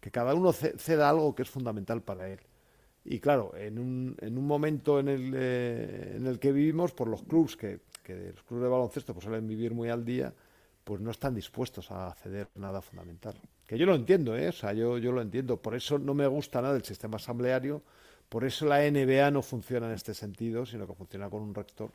[0.00, 2.40] Que cada uno ceda algo que es fundamental para él.
[3.04, 7.08] Y claro, en un, en un momento en el, eh, en el que vivimos, por
[7.08, 10.32] los clubs que, que los clubes de baloncesto pues suelen vivir muy al día,
[10.82, 13.34] pues no están dispuestos a ceder nada fundamental.
[13.66, 14.48] Que yo lo entiendo, ¿eh?
[14.48, 15.60] O sea, yo, yo lo entiendo.
[15.60, 17.82] Por eso no me gusta nada el sistema asambleario,
[18.28, 21.90] por eso la NBA no funciona en este sentido, sino que funciona con un rector,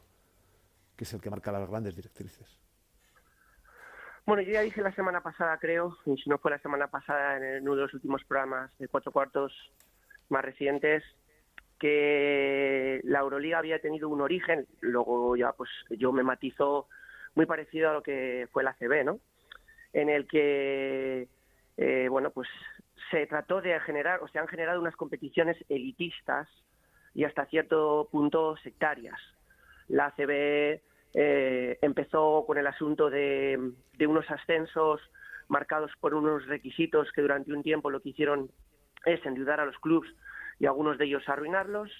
[0.96, 2.60] que es el que marca las grandes directrices.
[4.26, 7.38] Bueno, yo ya dije la semana pasada, creo, y si no fue la semana pasada,
[7.38, 9.54] en uno de los últimos programas de cuatro cuartos
[10.30, 11.04] más recientes,
[11.78, 16.88] que la Euroliga había tenido un origen, luego ya pues yo me matizo
[17.36, 19.20] muy parecido a lo que fue la CB, ¿no?
[19.92, 21.28] En el que,
[21.76, 22.48] eh, bueno, pues
[23.14, 26.50] se trató de generar, o se han generado unas competiciones elitistas
[27.14, 29.20] y hasta cierto punto sectarias.
[29.88, 30.82] La CB
[31.14, 35.00] eh, empezó con el asunto de, de unos ascensos
[35.48, 38.50] marcados por unos requisitos que durante un tiempo lo que hicieron
[39.06, 40.12] es endeudar a los clubes
[40.60, 41.92] y algunos de ellos arruinarlos,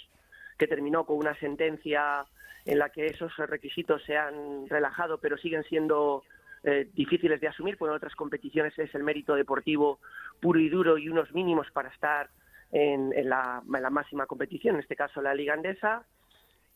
[0.58, 2.26] que terminó con una sentencia
[2.66, 6.24] en la que esos requisitos se han relajado, pero siguen siendo
[6.64, 10.00] eh, difíciles de asumir, porque en otras competiciones es el mérito deportivo
[10.40, 12.30] puro y duro y unos mínimos para estar
[12.72, 16.06] en, la, máxima competición, en este caso la Liga Andesa,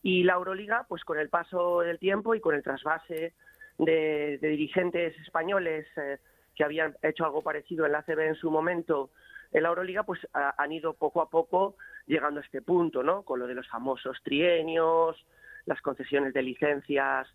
[0.02, 3.32] y la Euroliga, pues con el paso del tiempo y con el trasvase
[3.78, 6.18] de, dirigentes españoles eh,
[6.54, 9.10] que habían hecho algo parecido en la CB en su momento,
[9.52, 13.22] en la Euroliga pues han ido poco a poco llegando a este punto, ¿no?
[13.22, 15.16] Con lo de los famosos trienios,
[15.64, 17.26] las concesiones de licencias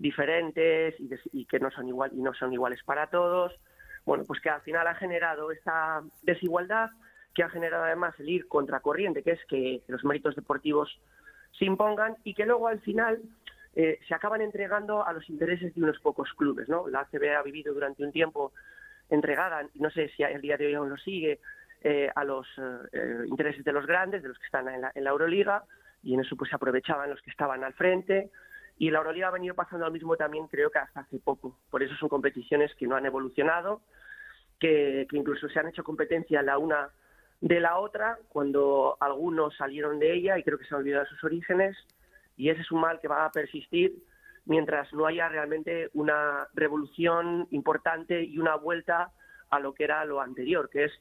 [0.00, 3.54] diferentes y, y, que no son igual y no son iguales para todos.
[4.04, 6.90] Bueno, pues que al final ha generado esta desigualdad
[7.34, 11.00] que ha generado además el ir contracorriente, que es que los méritos deportivos
[11.58, 13.20] se impongan y que luego al final
[13.76, 16.88] eh, se acaban entregando a los intereses de unos pocos clubes, ¿no?
[16.88, 18.52] La ACB ha vivido durante un tiempo
[19.08, 21.40] entregada, no sé si el día de hoy aún lo sigue,
[21.82, 22.46] eh, a los
[22.92, 25.64] eh, intereses de los grandes, de los que están en la, en la, Euroliga,
[26.02, 28.30] y en eso pues se aprovechaban los que estaban al frente,
[28.80, 31.54] Y la Euroliga ha venido pasando lo mismo también, creo que hasta hace poco.
[31.70, 33.82] Por eso son competiciones que no han evolucionado,
[34.58, 36.88] que, que incluso se han hecho competencia la una
[37.42, 41.22] de la otra, cuando algunos salieron de ella y creo que se han olvidado sus
[41.22, 41.76] orígenes,
[42.38, 44.02] y ese es un mal que va a persistir
[44.46, 49.12] mientras no haya realmente una revolución importante y una vuelta
[49.50, 50.92] a lo que era lo anterior, que es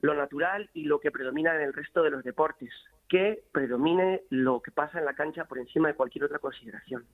[0.00, 2.70] lo natural y lo que predomina en el resto de los deportes,
[3.08, 7.04] que predomine lo que pasa en la cancha por encima de cualquier otra consideración.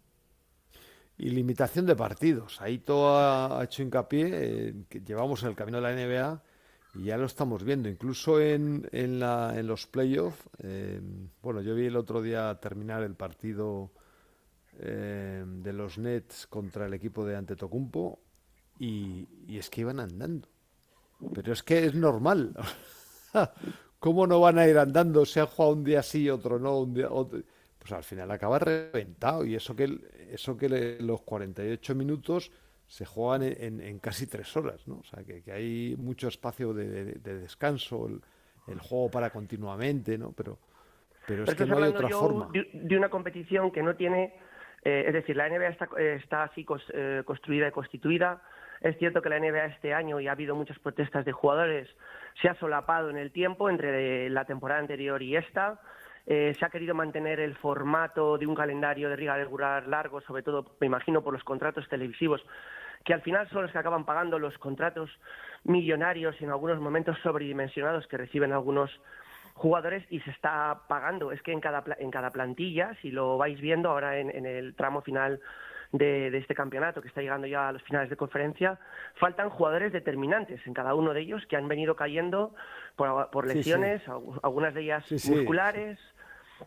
[1.19, 2.61] Y limitación de partidos.
[2.61, 6.43] Ahí todo ha hecho hincapié, que llevamos en el camino de la NBA
[6.95, 7.89] y ya lo estamos viendo.
[7.89, 11.01] Incluso en, en, la, en los playoffs, eh,
[11.43, 13.93] bueno, yo vi el otro día terminar el partido
[14.79, 18.19] eh, de los Nets contra el equipo de Antetokounmpo
[18.79, 20.49] y, y es que iban andando.
[21.35, 22.55] Pero es que es normal.
[24.03, 25.25] ¿Cómo no van a ir andando?
[25.25, 29.47] Se ha jugado un día sí, otro no, un día Pues al final acaba reventado.
[29.47, 29.97] Y eso que,
[30.33, 32.51] eso que los 48 minutos
[32.89, 34.97] se juegan en, casi tres horas, ¿no?
[34.97, 38.09] O sea, que, hay mucho espacio de, descanso,
[38.67, 40.33] el, juego para continuamente, ¿no?
[40.33, 40.59] Pero,
[41.25, 42.51] pero es que no hay otra forma.
[42.53, 44.35] De, una competición que no tiene...
[44.85, 48.43] Eh, es decir, la NBA está, está así eh, construida y constituida
[48.83, 51.89] es cierto que la NBA este año, y ha habido muchas protestas de jugadores,
[52.41, 55.81] se ha solapado en el tiempo entre la temporada anterior y esta.
[56.27, 60.43] Eh, se ha querido mantener el formato de un calendario de liga regular largo, sobre
[60.43, 62.45] todo, me imagino, por los contratos televisivos,
[63.05, 65.11] que al final son los que acaban pagando los contratos
[65.65, 68.91] millonarios y en algunos momentos sobredimensionados que reciben algunos
[69.55, 71.33] jugadores y se está pagando.
[71.33, 75.03] Es que en cada, en cada plantilla, si lo vais viendo ahora en el tramo
[75.03, 75.41] final
[75.93, 78.79] de, este campeonato que está llegando ya a los finales de conferencia,
[79.17, 82.55] faltan jugadores determinantes en cada uno de ellos que han venido cayendo
[82.97, 84.03] por, lesiones,
[84.43, 85.99] algunas de ellas musculares.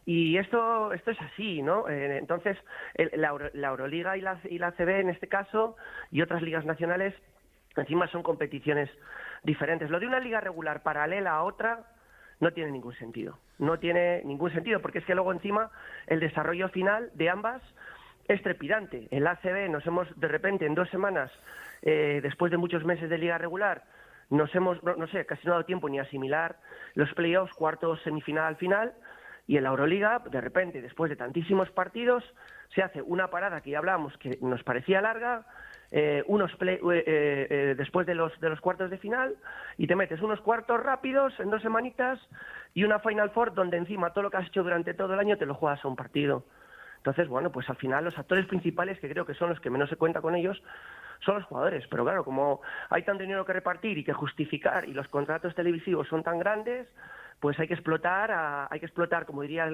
[0.05, 1.87] Y esto, esto es así, ¿no?
[1.87, 2.57] Eh, entonces,
[3.13, 3.29] la,
[3.69, 5.77] Euroliga y la, y la CB en este caso,
[6.11, 7.13] y otras ligas nacionales,
[7.77, 8.89] encima son competiciones
[9.43, 9.89] diferentes.
[9.89, 11.85] Lo de una liga regular paralela a otra
[12.39, 13.39] no tiene ningún sentido.
[13.57, 15.71] No tiene ningún sentido, porque es que luego encima
[16.07, 17.61] el desarrollo final de ambas
[18.27, 19.07] es trepidante.
[19.11, 21.31] En la ACB nos hemos, de repente, en dos semanas,
[21.81, 23.83] eh, después de muchos meses de liga regular,
[24.29, 26.57] nos hemos, no, sé, casi no ha dado tiempo ni asimilar
[26.95, 28.93] los playoffs, cuartos, semifinal, final,
[29.47, 32.23] y en la Euroliga, de repente, después de tantísimos partidos,
[32.73, 35.45] se hace una parada que ya hablamos que nos parecía larga,
[35.91, 39.35] eh, unos eh, después de los, de los cuartos de final,
[39.77, 42.19] y te metes unos cuartos rápidos en dos semanitas
[42.73, 45.37] y una Final Four donde encima todo lo que has hecho durante todo el año
[45.37, 46.43] te lo juegas a un partido.
[47.05, 49.91] Entonces, bueno, pues al final los actores principales, que creo que son los que menos
[49.91, 50.59] se cuenta con ellos,
[51.23, 51.85] son los jugadores.
[51.87, 56.07] Pero claro, como hay tanto dinero que repartir y que justificar y los contratos televisivos
[56.07, 56.87] son tan grandes,
[57.39, 59.69] pues hay que explotar, hay que explotar, como diría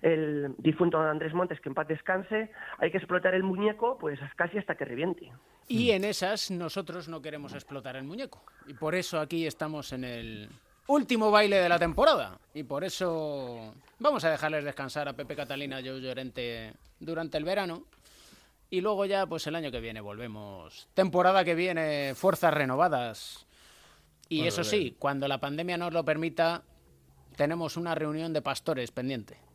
[0.00, 4.56] el, difunto Andrés Montes, que en paz descanse, hay que explotar el muñeco, pues casi
[4.58, 5.32] hasta que reviente.
[5.66, 8.44] Y en esas nosotros no queremos explotar el muñeco.
[8.68, 10.48] Y por eso aquí estamos en el
[10.88, 12.38] último baile de la temporada.
[12.54, 17.44] Y por eso vamos a dejarles descansar a Pepe Catalina y Joe Llorente durante el
[17.44, 17.84] verano.
[18.68, 20.88] Y luego ya, pues el año que viene volvemos.
[20.94, 23.46] Temporada que viene, fuerzas renovadas.
[24.28, 26.64] Y eso sí, cuando la pandemia nos lo permita,
[27.36, 29.45] tenemos una reunión de pastores pendiente.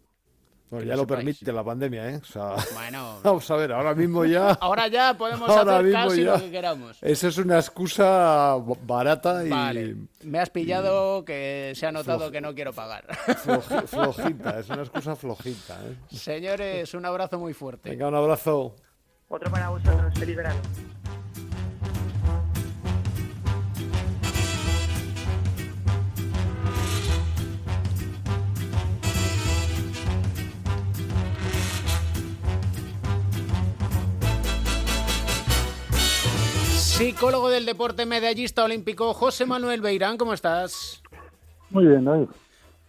[0.71, 2.15] Bueno, ya lo permite la pandemia, ¿eh?
[2.15, 4.51] O sea, bueno, vamos a ver, ahora mismo ya.
[4.51, 6.97] Ahora ya podemos hacer casi lo que queramos.
[7.01, 9.49] Esa es una excusa barata y.
[9.49, 9.97] Vale.
[10.23, 13.05] Me has pillado que se ha notado que no quiero pagar.
[13.85, 15.77] flojita, es una excusa flojita.
[15.85, 16.15] ¿eh?
[16.15, 17.89] Señores, un abrazo muy fuerte.
[17.89, 18.73] Venga, un abrazo.
[19.27, 20.61] Otro para vosotros, feliz verano.
[37.01, 41.01] Psicólogo del deporte, medallista olímpico, José Manuel Beirán, ¿cómo estás?
[41.71, 42.27] Muy bien, David.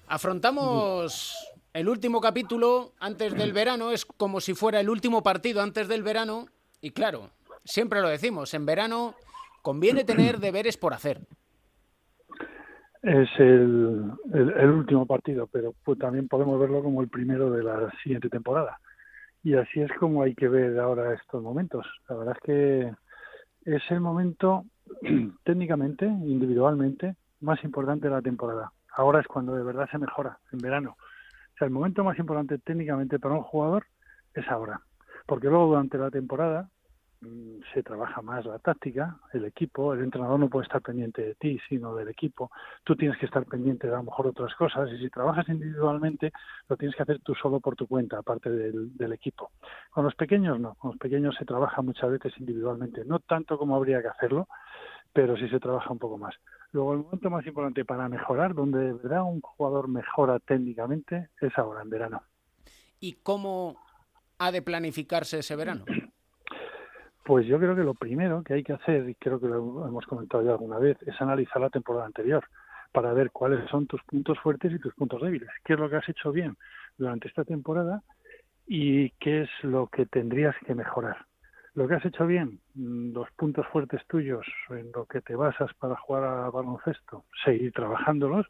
[0.06, 1.34] Afrontamos
[1.72, 6.02] el último capítulo antes del verano, es como si fuera el último partido antes del
[6.02, 6.44] verano,
[6.82, 7.30] y claro,
[7.64, 9.14] siempre lo decimos, en verano
[9.62, 11.22] conviene tener deberes por hacer.
[13.00, 14.12] Es el,
[14.74, 18.78] último partido, pero pues, también podemos verlo como el primero de la siguiente temporada.
[19.42, 21.86] Y así es como hay que ver ahora estos momentos.
[22.10, 23.01] La verdad es que
[23.64, 24.64] es el momento
[25.44, 28.72] técnicamente, individualmente, más importante de la temporada.
[28.94, 30.96] Ahora es cuando de verdad se mejora, en verano.
[30.98, 33.86] O sea, el momento más importante técnicamente para un jugador
[34.34, 34.80] es ahora.
[35.26, 36.68] Porque luego durante la temporada
[37.72, 41.58] se trabaja más la táctica, el equipo, el entrenador no puede estar pendiente de ti,
[41.68, 42.50] sino del equipo.
[42.84, 46.32] Tú tienes que estar pendiente de a lo mejor otras cosas y si trabajas individualmente
[46.68, 49.52] lo tienes que hacer tú solo por tu cuenta, aparte del, del equipo.
[49.90, 53.76] Con los pequeños no, con los pequeños se trabaja muchas veces individualmente, no tanto como
[53.76, 54.48] habría que hacerlo,
[55.12, 56.34] pero sí se trabaja un poco más.
[56.72, 61.56] Luego, el momento más importante para mejorar, donde de verdad un jugador mejora técnicamente, es
[61.58, 62.22] ahora, en verano.
[62.98, 63.76] ¿Y cómo
[64.38, 65.84] ha de planificarse ese verano?
[67.24, 70.06] Pues yo creo que lo primero que hay que hacer, y creo que lo hemos
[70.06, 72.44] comentado ya alguna vez, es analizar la temporada anterior
[72.92, 75.48] para ver cuáles son tus puntos fuertes y tus puntos débiles.
[75.64, 76.56] ¿Qué es lo que has hecho bien
[76.98, 78.02] durante esta temporada
[78.66, 81.26] y qué es lo que tendrías que mejorar?
[81.74, 85.72] Lo que has hecho bien, mm, los puntos fuertes tuyos en lo que te basas
[85.74, 88.46] para jugar a baloncesto, seguir trabajándolos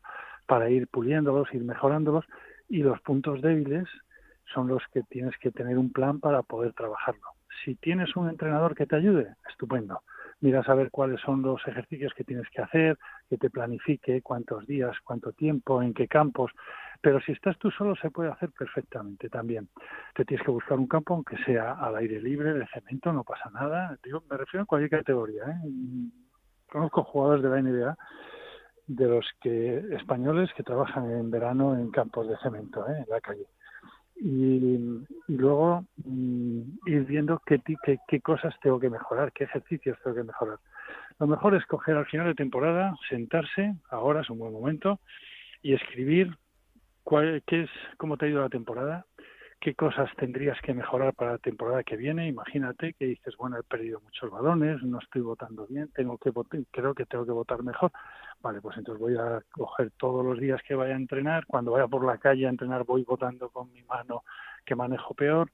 [0.46, 2.24] para ir puliéndolos, ir mejorándolos
[2.68, 3.86] y los puntos débiles
[4.52, 7.28] son los que tienes que tener un plan para poder trabajarlo.
[7.64, 10.02] Si tienes un entrenador que te ayude, estupendo.
[10.40, 12.98] Mira a saber cuáles son los ejercicios que tienes que hacer,
[13.30, 16.50] que te planifique, cuántos días, cuánto tiempo, en qué campos.
[17.00, 19.68] Pero si estás tú solo se puede hacer perfectamente también.
[20.14, 23.50] Te tienes que buscar un campo aunque sea al aire libre, de cemento, no pasa
[23.50, 23.96] nada.
[24.28, 25.44] Me refiero a cualquier categoría.
[25.44, 26.10] ¿eh?
[26.70, 27.96] Conozco jugadores de la NBA
[28.88, 32.98] de los que españoles que trabajan en verano en campos de cemento, ¿eh?
[32.98, 33.46] en la calle
[34.24, 40.16] y, luego mm, ir viendo qué, qué, qué cosas tengo que mejorar, qué ejercicios tengo
[40.16, 40.58] que mejorar.
[41.18, 45.00] Lo mejor es coger al final de temporada, sentarse, ahora es un buen momento,
[45.62, 46.36] y escribir
[47.02, 49.06] cuál, qué es, cómo te ha ido la temporada,
[49.62, 52.26] qué cosas tendrías que mejorar para la temporada que viene.
[52.26, 56.32] Imagínate que dices, bueno, he perdido muchos balones, no estoy votando bien, tengo que
[56.72, 57.92] creo que tengo que votar mejor.
[58.42, 61.86] Vale, pues entonces voy a coger todos los días que vaya a entrenar, cuando vaya
[61.86, 64.24] por la calle a entrenar voy votando con mi mano
[64.64, 65.48] que manejo peor.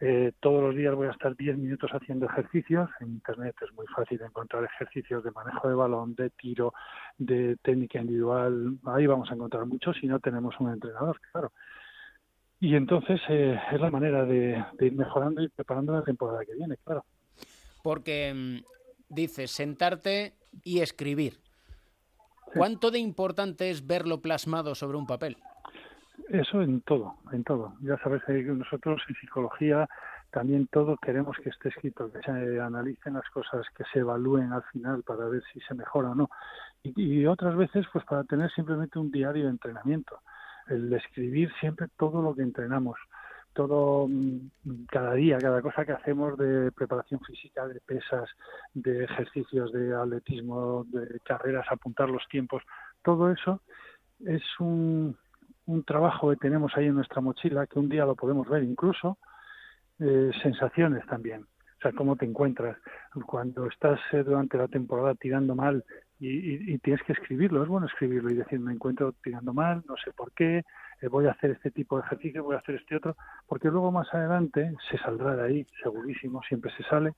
[0.00, 2.90] Eh, todos los días voy a estar 10 minutos haciendo ejercicios.
[2.98, 6.74] En Internet es muy fácil encontrar ejercicios de manejo de balón, de tiro,
[7.16, 8.78] de técnica individual.
[8.86, 11.52] Ahí vamos a encontrar muchos si no tenemos un entrenador, claro.
[12.62, 16.76] Y entonces eh, es la manera de, ir mejorando y preparando la temporada que viene,
[16.84, 17.04] claro.
[17.82, 18.64] Porque mm,
[19.08, 21.40] dices sentarte y escribir.
[22.54, 25.38] ¿Cuánto de importante es verlo plasmado sobre un papel?
[26.28, 27.74] Eso en todo, en todo.
[27.80, 29.88] Ya sabes que nosotros en psicología
[30.30, 34.62] también todo queremos que esté escrito, que se analicen las cosas, que se evalúen al
[34.70, 36.30] final para ver si se mejora o no.
[36.84, 40.20] Y, y otras veces, pues para tener simplemente un diario de entrenamiento
[40.68, 42.98] el escribir siempre todo lo que entrenamos,
[43.52, 48.28] todo mm, cada día, cada cosa que hacemos de preparación física, de pesas,
[48.74, 52.62] de ejercicios de atletismo, de carreras, apuntar los tiempos,
[53.02, 53.60] todo eso
[54.24, 55.16] es un,
[55.66, 59.18] un trabajo que tenemos ahí en nuestra mochila que un día lo podemos ver incluso,
[59.98, 61.42] eh, sensaciones también.
[61.42, 62.76] O sea, cómo te encuentras
[63.26, 65.84] cuando estás eh, durante la temporada tirando mal
[66.24, 67.62] y, tienes que escribirlo.
[67.62, 70.64] Es bueno escribirlo y decir, me encuentro tirando mal, no sé por qué,
[71.00, 73.16] eh, voy a hacer este tipo de ejercicio, voy a hacer este otro,
[73.46, 77.14] porque luego más adelante se saldrá de ahí, segurísimo, siempre se sale,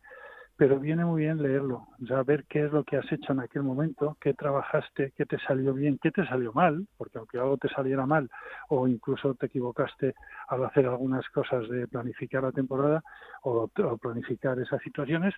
[0.57, 3.65] pero viene muy bien leerlo, ya ver qué es lo que has hecho en aquel
[3.65, 7.69] momento, qué trabajaste, qué te salió bien, qué te salió mal, porque aunque algo te
[7.69, 8.31] saliera mal
[8.69, 10.15] o incluso te equivocaste
[10.49, 13.03] al hacer algunas cosas de planificar la temporada
[13.43, 13.67] o,
[14.01, 15.35] planificar esas situaciones,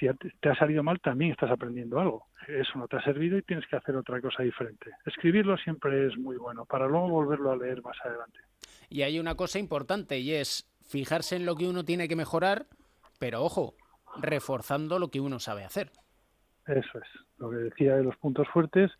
[0.00, 0.08] si
[0.40, 2.26] te ha salido mal también estás aprendiendo algo.
[2.48, 4.92] Eso no te ha servido y tienes que hacer otra cosa diferente.
[5.04, 8.38] Escribirlo siempre es muy bueno para luego volverlo a leer más adelante.
[8.88, 12.66] Y hay una cosa importante y es fijarse en lo que uno tiene que mejorar,
[13.18, 13.74] pero ojo,
[14.20, 15.90] reforzando lo que uno sabe hacer.
[16.66, 17.08] Eso es,
[17.38, 18.90] lo que decía de los puntos fuertes,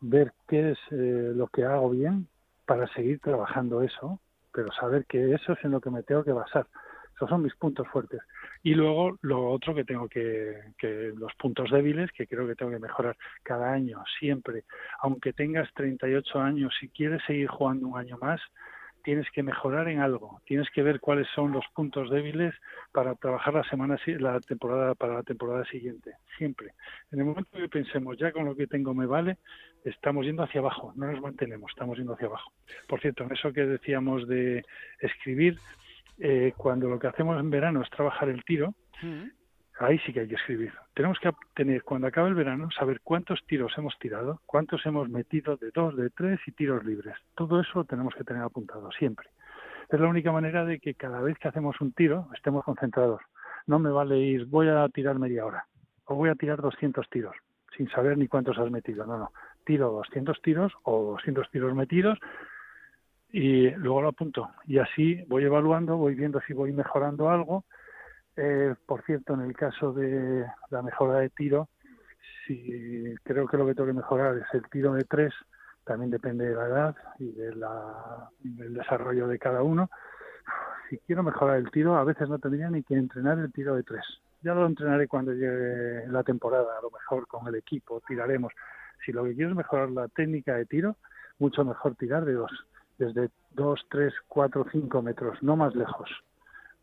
[0.00, 2.28] ver qué es eh, lo que hago bien
[2.64, 4.20] para seguir trabajando eso,
[4.52, 6.66] pero saber que eso es en lo que me tengo que basar.
[7.14, 8.20] Esos son mis puntos fuertes.
[8.62, 12.72] Y luego lo otro que tengo que, que los puntos débiles, que creo que tengo
[12.72, 14.64] que mejorar cada año, siempre.
[15.00, 18.40] Aunque tengas 38 años, si quieres seguir jugando un año más,
[19.06, 22.52] tienes que mejorar en algo, tienes que ver cuáles son los puntos débiles
[22.90, 26.72] para trabajar la semana la temporada para la temporada siguiente, siempre.
[27.12, 29.38] En el momento que pensemos ya con lo que tengo me vale,
[29.84, 32.50] estamos yendo hacia abajo, no nos mantenemos, estamos yendo hacia abajo.
[32.88, 34.64] Por cierto, en eso que decíamos de
[34.98, 35.56] escribir,
[36.18, 38.74] eh, cuando lo que hacemos en verano es trabajar el tiro,
[39.78, 40.72] ahí sí que hay que escribir.
[40.94, 45.56] Tenemos que tener, cuando acabe el verano, saber cuántos tiros hemos tirado, cuántos hemos metido
[45.56, 47.16] de dos, de tres y tiros libres.
[47.34, 49.28] Todo eso tenemos que tener apuntado siempre.
[49.88, 53.20] Es la única manera de que cada vez que hacemos un tiro estemos concentrados.
[53.66, 55.66] No me vale ir, voy a tirar media hora
[56.06, 57.36] o voy a tirar 200 tiros
[57.76, 59.06] sin saber ni cuántos has metido.
[59.06, 59.32] No, no.
[59.64, 62.18] Tiro 200 tiros o 200 tiros metidos
[63.30, 64.50] y luego lo apunto.
[64.66, 67.64] Y así voy evaluando, voy viendo si voy mejorando algo
[68.36, 71.68] Eh, por cierto, en el caso de la mejora de tiro,
[72.46, 75.32] si creo que lo que tengo que mejorar es el tiro de tres,
[75.84, 79.88] también depende de la edad y de la, del desarrollo de cada uno.
[80.90, 83.82] Si quiero mejorar el tiro, a veces no tendría ni que entrenar el tiro de
[83.82, 84.04] tres.
[84.42, 88.52] Ya lo entrenaré cuando llegue la temporada, a lo mejor con el equipo, tiraremos.
[89.04, 90.96] Si lo que quiero es mejorar la técnica de tiro,
[91.38, 92.52] mucho mejor tirar de dos,
[92.98, 96.08] desde dos, tres, cuatro, cinco metros, no más lejos.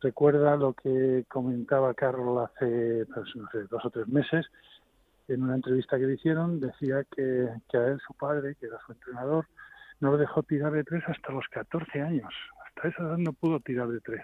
[0.03, 4.45] Recuerda lo que comentaba Carlos hace pues, no sé, dos o tres meses,
[5.29, 8.77] en una entrevista que le hicieron, decía que, que a él, su padre, que era
[8.85, 9.47] su entrenador,
[10.01, 12.33] no lo dejó tirar de tres hasta los 14 años.
[12.67, 14.21] Hasta esa edad no pudo tirar de tres.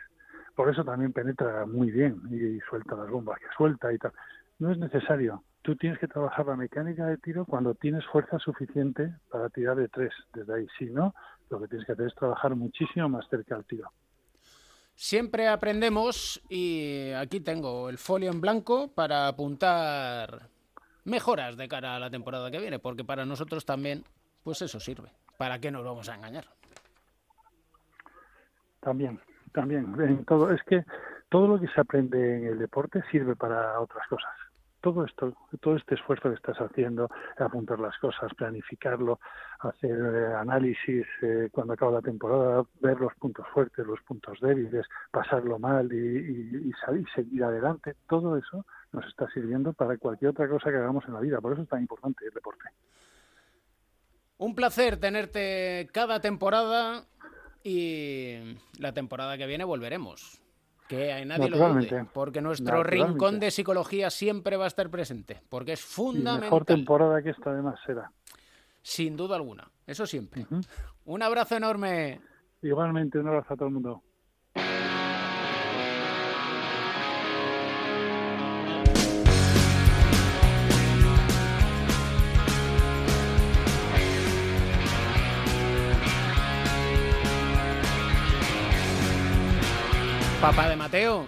[0.54, 4.12] Por eso también penetra muy bien y suelta las bombas que suelta y tal.
[4.60, 5.46] No es necesario.
[5.62, 9.88] Tú tienes que trabajar la mecánica de tiro cuando tienes fuerza suficiente para tirar de
[9.88, 10.68] tres desde ahí.
[10.78, 11.16] Si no,
[11.50, 13.90] lo que tienes que hacer es trabajar muchísimo más cerca al tiro.
[15.02, 20.50] Siempre aprendemos y aquí tengo el folio en blanco para apuntar
[21.06, 24.04] mejoras de cara a la temporada que viene, porque para nosotros también,
[24.44, 25.10] pues eso sirve.
[25.38, 26.48] ¿Para qué nos vamos a engañar?
[28.82, 29.22] También,
[29.54, 30.26] también.
[30.26, 30.84] Todo, es que
[31.30, 34.34] todo lo que se aprende en el deporte sirve para otras cosas.
[34.82, 39.20] Todo esto, todo este esfuerzo que estás haciendo, apuntar las cosas, planificarlo,
[39.60, 44.86] hacer eh, análisis eh, cuando acaba la temporada, ver los puntos fuertes, los puntos débiles,
[45.12, 50.32] pasarlo mal y, y, y salir, seguir adelante, todo eso nos está sirviendo para cualquier
[50.32, 51.42] otra cosa que hagamos en la vida.
[51.42, 52.70] Por eso es tan importante el deporte.
[54.38, 57.04] Un placer tenerte cada temporada
[57.64, 60.42] y la temporada que viene volveremos.
[60.90, 65.74] Que nadie lo dude, porque nuestro rincón de psicología siempre va a estar presente, porque
[65.74, 66.42] es fundamental.
[66.42, 68.12] mejor temporada que esta además será.
[68.82, 70.48] Sin duda alguna, eso siempre.
[70.50, 70.68] Uh -huh.
[71.06, 72.20] Un abrazo enorme.
[72.64, 74.02] Igualmente, un abrazo a todo el mundo.
[90.42, 91.26] Papá de Mateo.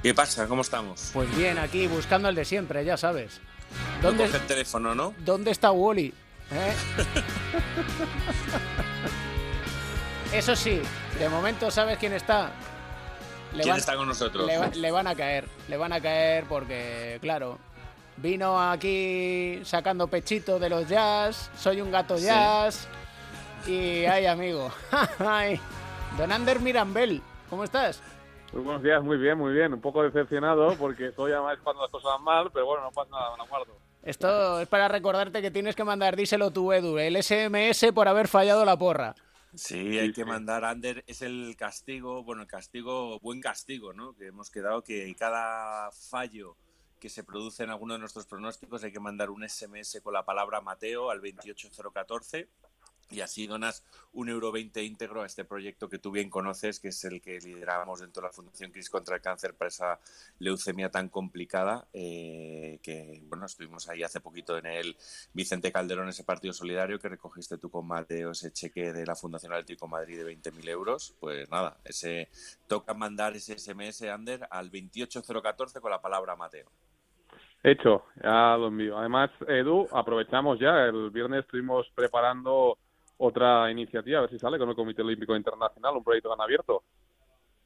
[0.00, 0.46] ¿Qué pasa?
[0.46, 1.10] ¿Cómo estamos?
[1.12, 3.40] Pues bien, aquí buscando el de siempre, ya sabes.
[4.00, 5.12] ¿Dónde el teléfono, no?
[5.18, 6.14] ¿Dónde está Wally?
[6.52, 6.72] ¿Eh?
[10.32, 10.80] Eso sí,
[11.18, 12.52] de momento sabes quién está.
[13.54, 14.46] Le ¿Quién van, está con nosotros?
[14.46, 17.58] Le, le, van a caer, le van a caer porque, claro,
[18.18, 22.86] vino aquí sacando pechito de los jazz, soy un gato jazz.
[23.64, 23.72] Sí.
[23.72, 24.70] Y ay, amigo,
[25.18, 25.58] ay,
[26.18, 28.00] Don Ander Mirambel, ¿cómo estás?
[28.54, 29.74] Muy buenos días, muy bien, muy bien.
[29.74, 33.10] Un poco decepcionado porque estoy además cuando las cosas van mal, pero bueno, no pasa
[33.10, 33.76] nada, me acuerdo.
[34.04, 38.28] Esto es para recordarte que tienes que mandar, díselo tú, Edu, el SMS por haber
[38.28, 39.16] fallado la porra.
[39.56, 44.14] Sí, hay que mandar, Ander, es el castigo, bueno, el castigo, buen castigo, ¿no?
[44.14, 46.56] Que hemos quedado que cada fallo
[47.00, 50.24] que se produce en alguno de nuestros pronósticos hay que mandar un SMS con la
[50.24, 52.48] palabra Mateo al 28014
[53.10, 56.88] y así donas un euro 20 íntegro a este proyecto que tú bien conoces, que
[56.88, 59.98] es el que lideramos dentro de la Fundación Cris contra el Cáncer para esa
[60.38, 64.96] leucemia tan complicada, eh, que bueno, estuvimos ahí hace poquito en el
[65.32, 69.52] Vicente Calderón, ese partido solidario que recogiste tú con Mateo, ese cheque de la Fundación
[69.52, 72.28] Atlético Madrid de 20.000 euros, pues nada, ese
[72.68, 76.70] toca mandar ese SMS, Ander, al 28014 con la palabra Mateo.
[77.64, 78.98] Hecho, ya lo envío.
[78.98, 82.76] Además, Edu, aprovechamos ya, el viernes estuvimos preparando
[83.18, 86.84] otra iniciativa, a ver si sale con el Comité Olímpico Internacional, un proyecto tan abierto.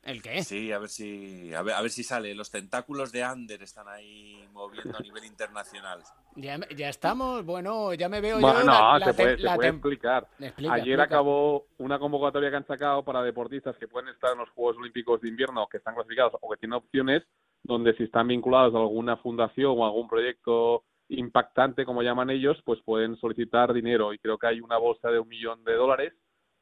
[0.03, 0.43] ¿El qué?
[0.43, 2.35] Sí, a ver si a ver, a ver si sale.
[2.35, 6.03] Los tentáculos de Ander están ahí moviendo a nivel internacional.
[6.37, 8.65] Ya, ya estamos, bueno, ya me veo bueno, yo.
[8.65, 10.29] No, la, se la puede, la se puede explicar.
[10.39, 11.03] Explica, Ayer explica.
[11.03, 15.21] acabó una convocatoria que han sacado para deportistas que pueden estar en los Juegos Olímpicos
[15.21, 17.25] de Invierno, que están clasificados o que tienen opciones,
[17.65, 22.81] donde si están vinculados a alguna fundación o algún proyecto impactante, como llaman ellos, pues
[22.83, 26.13] pueden solicitar dinero y creo que hay una bolsa de un millón de dólares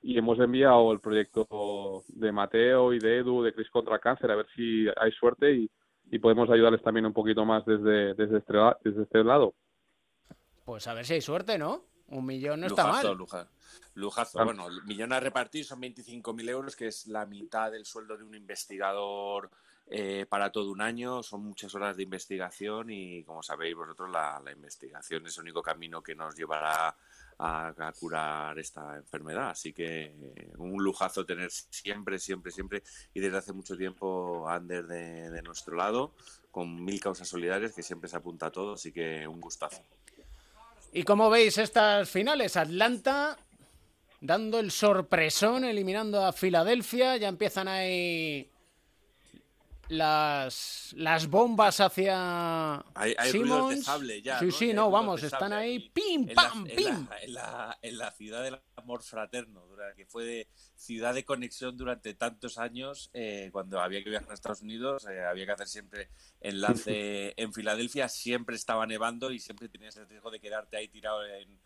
[0.03, 4.37] y hemos enviado el proyecto de Mateo y de Edu de Cris contra Cáncer a
[4.37, 5.71] ver si hay suerte y,
[6.11, 9.55] y podemos ayudarles también un poquito más desde, desde, este, desde este lado.
[10.65, 11.85] Pues a ver si hay suerte, ¿no?
[12.09, 13.17] Un millón no está mal.
[13.17, 13.51] Lujazo,
[13.95, 14.45] lujazo.
[14.45, 18.23] Bueno, el millón a repartir son 25.000 euros, que es la mitad del sueldo de
[18.25, 19.51] un investigador
[19.89, 21.22] eh, para todo un año.
[21.22, 26.03] Son muchas horas de investigación y, como sabéis vosotros, la, investigación es el único camino
[26.03, 26.97] que nos llevará
[27.39, 29.51] a, curar esta enfermedad.
[29.51, 30.14] Así que
[30.59, 32.82] un lujazo tener siempre, siempre, siempre
[33.14, 36.14] y desde hace mucho tiempo Ander de, de nuestro lado
[36.51, 38.74] con mil causas solidarias que siempre se apunta a todo.
[38.74, 39.82] Así que un gustazo.
[40.93, 42.57] ¿Y cómo veis estas finales?
[42.57, 43.37] Atlanta
[44.20, 47.16] dando el sorpresón, eliminando a Filadelfia.
[47.18, 48.51] Ya empiezan ahí
[49.89, 53.76] las, las bombas hacia hay, hay Simmons.
[53.76, 54.39] de sable ya.
[54.39, 54.53] Sí, ¿no?
[54.53, 56.87] sí, no, vamos, están sable ahí, pim, en pam, la, pim.
[56.87, 59.66] En la, en, la, en la ciudad del amor fraterno,
[59.97, 64.34] que fue de ciudad de conexión durante tantos años, eh, cuando había que viajar a
[64.34, 66.09] Estados Unidos, eh, había que hacer siempre
[66.41, 71.24] enlace en Filadelfia, siempre estaba nevando y siempre tenías el riesgo de quedarte ahí tirado
[71.24, 71.59] en,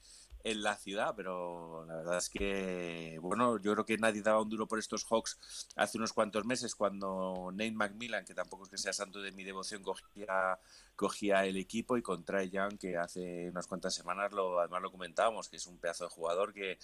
[0.45, 4.49] en la ciudad, pero la verdad es que, bueno, yo creo que nadie daba un
[4.49, 8.79] duro por estos Hawks hace unos cuantos meses cuando Nate McMillan, que tampoco es que
[8.79, 10.59] sea santo de mi devoción, cogía,
[10.97, 14.91] cogía el equipo y con Trae Young, que hace unas cuantas semanas lo, además lo
[14.91, 16.79] comentábamos, que es un pedazo de jugador que,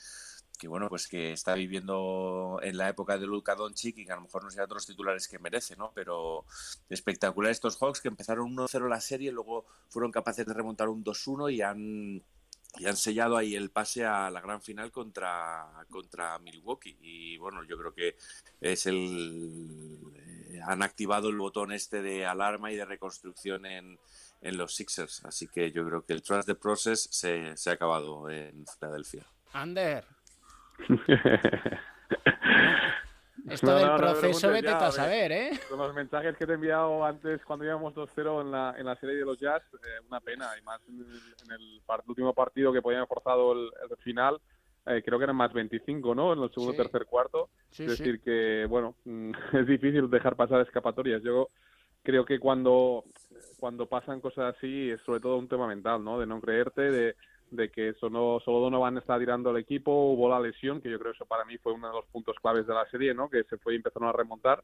[0.58, 4.16] que bueno, pues que está viviendo en la época de Luka Doncic y que a
[4.16, 5.92] lo mejor no sea otros titulares que merece, ¿no?
[5.94, 6.44] Pero
[6.88, 11.52] espectacular estos Hawks que empezaron 1-0 la serie, luego fueron capaces de remontar un 2-1
[11.52, 12.22] y han
[12.88, 16.96] han sellado ahí el pase a la gran final contra, contra Milwaukee.
[17.00, 18.16] Y bueno, yo creo que
[18.60, 19.98] es el.
[20.16, 23.98] eh, han activado el botón este de alarma y de reconstrucción en,
[24.40, 25.24] en los Sixers.
[25.24, 29.26] Así que yo creo que el Trust the Process se, se ha acabado en Filadelfia.
[29.52, 30.04] Ander,
[33.50, 35.50] esto No, del no, proceso vete ya, a saber, ¿eh?
[35.68, 38.96] Con los mensajes que te he enviado antes, cuando íbamos 2-0 en la, en la
[38.96, 41.06] serie de los Jazz, eh, una pena, y más en el,
[41.44, 44.40] en el par- último partido que podían haber forzado el, el final,
[44.86, 46.32] eh, creo que eran más 25, ¿no?
[46.32, 46.78] En el segundo Sí.
[46.78, 47.50] tercer cuarto.
[47.70, 48.02] Sí, es sí.
[48.04, 51.22] decir, que, bueno, mm, es difícil dejar pasar escapatorias.
[51.22, 51.48] Yo
[52.02, 53.04] creo que cuando,
[53.58, 56.18] cuando pasan cosas así es sobre todo un tema mental, ¿no?
[56.20, 57.16] De no creerte, de,
[57.50, 61.12] de que solo, solo Donovan está tirando al equipo, hubo la lesión, que yo creo
[61.12, 63.28] que eso para mí fue uno de los puntos claves de la serie, ¿no?
[63.28, 64.62] Que se fue y empezaron a remontar.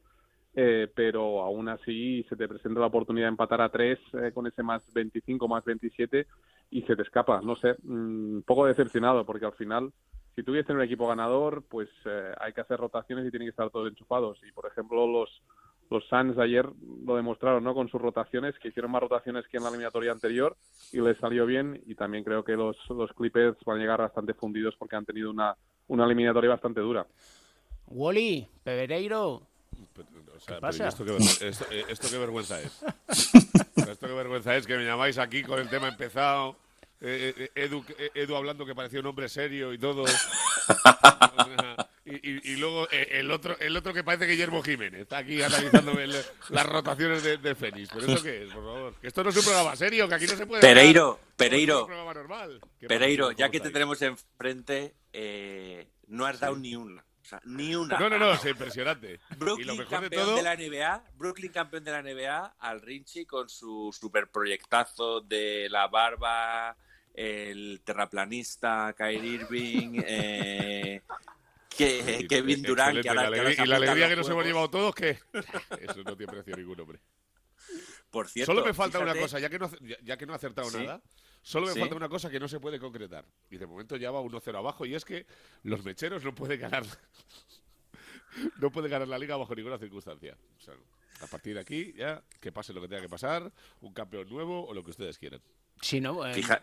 [0.55, 4.45] Eh, pero aún así se te presenta la oportunidad de empatar a tres eh, con
[4.45, 6.27] ese más 25, más 27
[6.69, 7.41] y se te escapa.
[7.41, 9.91] No sé, mm, un poco decepcionado porque al final,
[10.35, 13.71] si tuviese un equipo ganador, pues eh, hay que hacer rotaciones y tienen que estar
[13.71, 14.39] todos enchufados.
[14.47, 15.41] Y por ejemplo, los,
[15.93, 16.67] los Suns ayer
[17.05, 17.73] lo demostraron ¿no?
[17.73, 20.57] con sus rotaciones, que hicieron más rotaciones que en la eliminatoria anterior
[20.91, 21.81] y les salió bien.
[21.85, 25.29] Y también creo que los, los Clippers van a llegar bastante fundidos porque han tenido
[25.31, 25.55] una,
[25.87, 27.05] una eliminatoria bastante dura.
[27.87, 29.43] Wally, Pereiro,
[29.93, 30.85] Pero, o sea, ¿Qué pasa?
[30.85, 31.15] ¿y esto, qué,
[31.47, 32.83] esto- eh, esto qué vergüenza es?
[33.87, 36.55] esto qué vergüenza es que me llamáis aquí con el tema empezado.
[37.01, 40.05] eh, eh, Edu, eh, Edu hablando que parecía un hombre serio y todo.
[42.05, 45.01] y, y- y luego eh, el otro el otro que parece Guillermo Jiménez.
[45.01, 47.89] Está aquí analizándome el- las rotaciones de, de Fénix.
[47.93, 48.93] ¿Pero esto qué es, por favor?
[48.99, 50.61] Que esto no es un programa serio, que aquí no se puede.
[50.61, 51.79] Pereiro, hablar Pereiro.
[51.81, 52.61] un programa normal.
[52.79, 57.01] ¿Qué Pereiro, ya ¿Cómo que te tenemos enfrente, eh, no has dado ni una.
[57.21, 57.97] O sea, ni una.
[57.97, 59.13] No, no, no, es impresionante.
[59.13, 60.35] y lo Brooklyn de campeón todo.
[60.35, 65.69] de la NBA, Brooklyn campeón de la NBA, al Rinchi con su super proyectazo de
[65.69, 66.75] la barba,
[67.13, 71.01] el terraplanista, Kyrie Irving, eh,
[71.77, 72.61] que, Kevin.
[72.63, 75.19] Durant, que ahora, la que ahora y la alegría que nos hemos llevado todos, ¿qué?
[75.81, 76.99] Eso no tiene precio ningún, hombre.
[78.09, 80.35] Por cierto, Solo me falta una cosa, ya que no, ya, ya que no he
[80.35, 80.77] acertado Sí.
[80.77, 81.01] nada,
[81.41, 81.79] solo me Sí.
[81.79, 83.25] falta una cosa que no se puede concretar.
[83.49, 85.25] Y de momento ya va 1-0 abajo, y es que
[85.63, 86.83] los mecheros no pueden ganar.
[88.59, 90.37] no pueden ganar la liga bajo ninguna circunstancia.
[90.57, 90.75] O sea,
[91.21, 93.51] a partir de aquí, ya, que pase lo que tenga que pasar,
[93.81, 95.41] un campeón nuevo o lo que ustedes quieran.
[95.81, 96.61] si no, eh, Fija-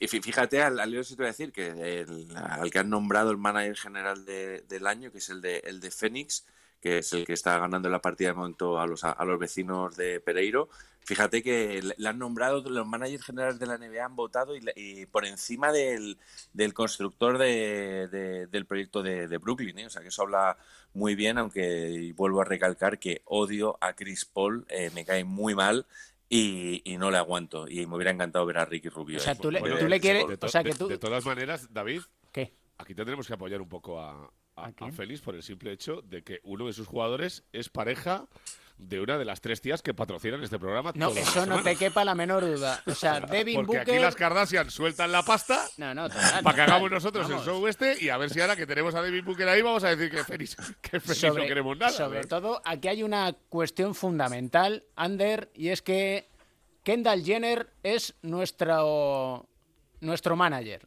[0.00, 2.04] y fí- fíjate, al, al te voy a decir que
[2.34, 5.80] al que han nombrado el manager general de- del año, que es el de, el
[5.80, 6.46] de Fénix,
[6.80, 9.96] que es el que está ganando la partida de momento a los, a los vecinos
[9.96, 10.68] de Pereiro.
[11.04, 15.06] Fíjate que le han nombrado, los managers generales de la NBA han votado y, y
[15.06, 16.16] por encima del,
[16.52, 19.78] del constructor de- de- del proyecto de, de Brooklyn.
[19.80, 19.86] ¿eh?
[19.86, 20.56] O sea que eso habla
[20.94, 25.54] muy bien, aunque vuelvo a recalcar que odio a Chris Paul, eh, me cae muy
[25.54, 25.86] mal.
[26.34, 27.68] Y, y no le aguanto.
[27.68, 29.18] Y me hubiera encantado ver a Ricky Rubio.
[29.18, 29.38] O sea, ahí.
[29.38, 32.00] tú le- Porque tú le quieres- De, o sea, que tú- de todas maneras, David,
[32.32, 32.54] ¿qué?
[32.78, 34.90] aquí tendremos que apoyar un poco a, a, ¿A quién?
[34.90, 38.28] a Félix por el simple hecho de que uno de sus jugadores es pareja
[38.88, 40.92] de una de las tres tías que patrocinan este programa.
[40.94, 42.82] No, eso no te quepa la menor duda.
[42.86, 43.94] O sea, Devin Porque Booker...
[43.94, 47.46] aquí las Kardashian sueltan la pasta No, no, total, para que hagamos nosotros Vamos.
[47.46, 49.84] el show este y a ver si ahora que tenemos a David Booker ahí vamos
[49.84, 51.92] a decir que Félix, que Félix no queremos nada.
[51.92, 56.28] sobre todo, aquí hay una cuestión fundamental, Ander, y es que
[56.82, 59.46] Kendall Jenner es nuestro,
[60.00, 60.86] nuestro manager.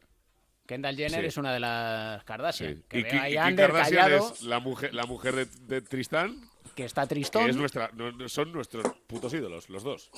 [0.66, 1.26] Kendall Jenner Sí.
[1.26, 2.74] es una de las Kardashian.
[2.74, 2.82] Sí.
[2.88, 5.34] Que Y, veo Ki- ahí y Kim Ander Kardashian callado, es la mujer, la mujer
[5.36, 7.50] de, de Tristán, que está que tristón.
[7.50, 7.90] es nuestra,
[8.28, 10.10] son nuestros putos ídolos, los dos.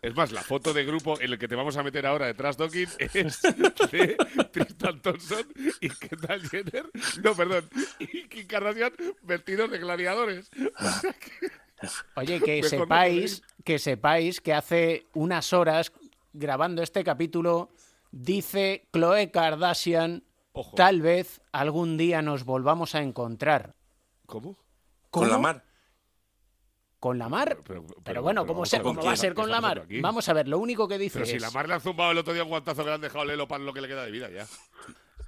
[0.00, 2.56] Es más, la foto de grupo en el que te vamos a meter ahora detrás,
[2.56, 4.16] Docking, es de
[4.52, 5.46] Tristan Thompson
[5.80, 6.90] y Kendall Jenner.
[7.22, 7.68] No, perdón.
[7.98, 10.50] Y Kim Kardashian vestidos de gladiadores.
[10.78, 11.64] O sea que-
[12.16, 15.92] Oye, que Mejor no sepáis, que sepáis que hace unas horas,
[16.32, 17.70] grabando este capítulo,
[18.12, 20.22] dice Chloe Kardashian,
[20.52, 20.76] Ojo.
[20.76, 23.74] tal vez algún día nos volvamos a encontrar.
[24.26, 24.56] ¿Cómo?
[25.20, 25.64] Con la mar.
[27.00, 27.58] ¿Con la mar?
[27.66, 29.34] Pero, Pero, pero- bueno, pero ¿cómo, vamos se- a ver, cómo ¿qué va a ser
[29.34, 29.86] con la mar?
[30.00, 31.42] Vamos a ver, lo único que dice Pero si es...
[31.42, 33.24] la mar le han zumbado el otro día un guantazo que le han dejado a
[33.26, 34.46] Lelo para lo que le queda de vida ya.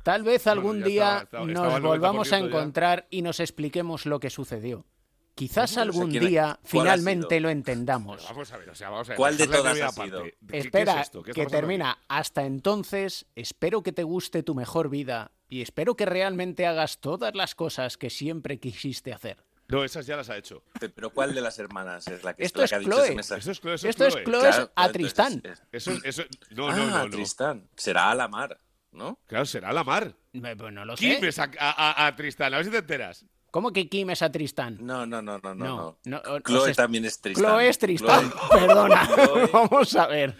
[0.02, 2.46] Tal vez algún día estaba- estaba- nos volvamos a 90% ya.
[2.46, 4.86] encontrar y nos expliquemos lo que sucedió.
[5.34, 8.16] Quizás algún ¿quién- día finalmente lo entendemos.
[8.22, 9.16] Pero vamos a ver, o sea, vamos a ver.
[9.18, 9.86] ¿Cuál de todas ha sido?
[10.06, 10.36] aparte.
[10.40, 11.22] ¿Qué- qué Espera, es esto?
[11.22, 11.98] ¿Qué está que termina.
[12.08, 17.34] Hasta entonces, espero que te guste tu mejor vida y espero que realmente hagas todas
[17.34, 19.44] las cosas que siempre quisiste hacer.
[19.68, 20.62] No, esas ya las ha hecho.
[20.78, 22.90] Pe- Pero ¿cuál de las hermanas es la que, Esto la es que ha dicho
[22.92, 23.04] Chloe.
[23.06, 23.40] ese mensaje?
[23.40, 24.24] Eso es Chloe, eso Esto es Chloe.
[24.24, 25.42] Chloe Claro, a Tristán.
[25.44, 27.10] es- Eso, eso, no, ah, no, no, no.
[27.10, 27.68] Tristán.
[27.76, 28.60] Será a la mar,
[28.92, 29.18] ¿no?
[29.26, 30.14] Claro, será la mar.
[30.32, 31.28] Pues no lo Kim sé.
[31.28, 33.24] es a, a- a- a Tristán, a ver si te enteras.
[33.50, 34.76] ¿Cómo que Kim es a Tristán?
[34.80, 35.64] No, no, no, no, no.
[36.04, 36.40] No, no.
[36.40, 37.44] Chloe también es Tristán.
[37.46, 38.30] Chloe es Tristán.
[38.30, 39.08] Chloe- Perdona.
[39.08, 40.36] Chloe- Vamos a ver.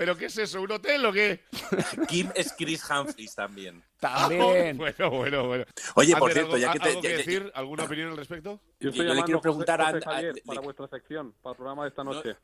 [0.00, 0.62] ¿Pero qué es eso?
[0.62, 1.40] ¿Un hotel o qué?
[2.08, 3.82] Kim es Chris Humphries también.
[3.98, 4.78] También.
[4.78, 5.64] Bueno, bueno, bueno.
[5.94, 7.52] Oye, por cierto, ¿algo- ya que te- ¿algo ya- que ya- decir?
[7.54, 8.58] ¿Alguna opinión al respecto?
[8.80, 11.56] Yo estoy yo le quiero José- preguntar a José a- para vuestra sección, para el
[11.58, 12.34] programa de esta No, noche.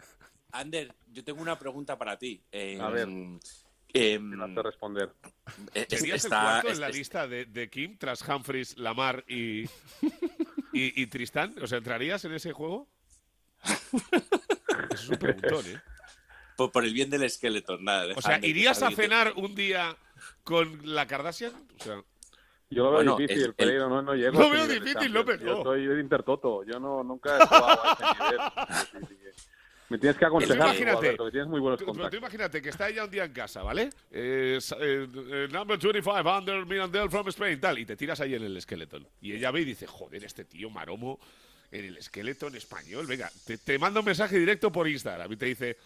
[0.52, 2.42] Ander, yo tengo una pregunta para ti.
[2.52, 3.08] Eh, A ver.
[3.94, 5.12] eh, Sin hacer responder.
[5.72, 8.76] eh, es- ¿Serías está- el cuarto en la es- lista de, de Kim tras Humphries,
[8.76, 9.68] Lamar y, y,
[10.74, 11.54] y Tristán?
[11.62, 12.86] O sea, ¿entrarías en ese juego?
[13.64, 15.80] Eso es un preguntón, ¿eh?
[16.56, 18.12] Por, por el bien del esqueleto, nada.
[18.16, 19.96] O sea, ¿irías a cenar un día
[20.42, 21.52] con la Kardashian?
[21.78, 22.02] O sea,
[22.70, 24.38] Yo lo veo Bueno, difícil, el- Pereiro, no, no llego.
[24.40, 25.12] Lo veo difícil.
[25.12, 25.40] López.
[25.40, 27.92] Yo soy de Intertoto, yo no, nunca he jugado a
[28.82, 29.32] ese nivel.
[29.88, 32.18] Me tienes que aconsejar, imagínate, Alberto, que tienes muy buenos tú, pero tú contactos.
[32.18, 33.88] imagínate que está ella un día en casa, ¿vale?
[34.10, 38.42] Eh, eh, eh, number 25, under Mirandel from Spain, tal, y te tiras ahí en
[38.42, 39.06] el skeleton.
[39.20, 41.20] Y ella ve y dice, joder, este tío maromo
[41.70, 43.06] en el skeleton español.
[43.06, 45.76] Venga, te, te manda un mensaje directo por Instagram y te dice,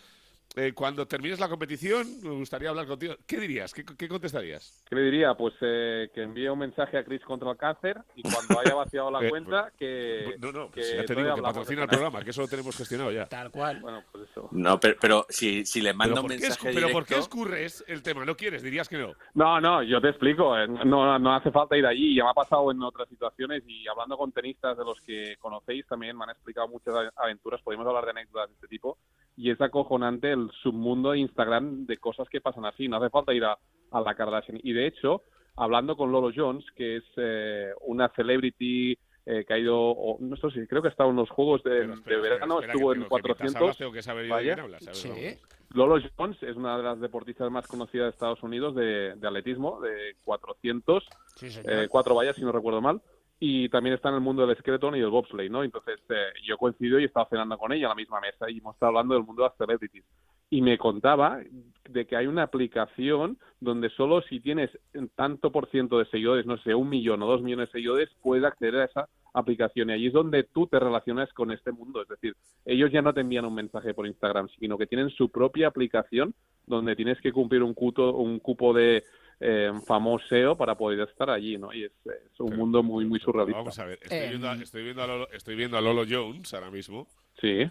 [0.57, 3.15] eh, cuando termines la competición, me gustaría hablar contigo.
[3.27, 3.73] ¿Qué dirías?
[3.73, 4.83] ¿Qué, qué contestarías?
[4.89, 5.35] ¿Qué le diría?
[5.35, 9.11] Pues eh, que envíe un mensaje a Chris contra el cáncer y cuando haya vaciado
[9.11, 10.35] la Eh, cuenta, que.
[10.41, 12.77] no, no, que pues ya te digo que patrocina el programa, que eso lo tenemos
[12.77, 13.27] gestionado ya.
[13.27, 13.81] Tal cual.
[13.81, 14.49] Bueno, pues eso.
[14.51, 17.05] No, pero, pero si, si le manda Pero un ¿por, qué, mensaje escu- pero ¿por
[17.05, 18.25] qué directo- escurres el tema?
[18.25, 18.63] ¿No quieres?
[18.63, 19.13] Dirías que no.
[19.35, 20.59] No, no, yo te explico.
[20.59, 22.17] eh, No, no hace falta ir allí.
[22.17, 25.87] Ya me ha pasado en otras situaciones y hablando con tenistas de los que conocéis
[25.87, 27.61] también me han explicado muchas aventuras.
[27.63, 28.99] Podemos hablar de anécdotas de este tipo.
[29.41, 32.89] Y es acojonante el submundo de Instagram de cosas que pasan así.
[32.89, 33.57] No hace falta ir a,
[33.91, 34.61] a la Kardashian.
[34.63, 35.23] Y de hecho,
[35.57, 40.37] hablando con Lolo Jones, que es eh, una celebrity eh, que ha ido, o, no
[40.37, 42.99] sé si creo que ha estado en los Juegos de, Pero verano, espera, estuvo que
[42.99, 43.63] en tengo que mientras 400.
[43.63, 45.39] hablas tengo que.
[45.39, 45.51] Vamos.
[45.73, 49.81] Lolo Jones es una de las deportistas más conocidas de Estados Unidos de, de atletismo,
[49.81, 53.01] de 400, Sí, eh, cuatro vallas, si no recuerdo mal.
[53.43, 55.65] Y también está en el mundo del skeleton y del bobsleigh, ¿no?
[55.65, 58.59] Entonces, eh, yo coincido y he estado cenando con ella a la misma mesa y
[58.59, 60.05] hemos estado hablando del mundo de las.
[60.51, 61.41] Y me contaba
[61.89, 64.71] de que hay una aplicación donde solo si tienes
[65.15, 68.45] tanto por ciento de seguidores, no sé, un millón o dos millones de seguidores, puedes
[68.45, 69.89] acceder a esa aplicación.
[69.89, 72.03] Y allí es donde tú te relacionas con este mundo.
[72.03, 72.35] Es decir,
[72.67, 76.35] ellos ya no te envían un mensaje por Instagram, sino que tienen su propia aplicación
[76.67, 79.05] donde tienes que cumplir un, cuto, un cupo de
[79.41, 81.73] eh, famoseo para poder estar allí, ¿no?
[81.73, 83.59] Y es, es un Pero- mundo muy, muy surrealista.
[83.59, 86.53] Vamos a ver, estoy, viendo, a, estoy, viendo a Lolo, estoy viendo a Lolo Jones
[86.55, 87.09] ahora mismo.
[87.41, 87.69] Sí.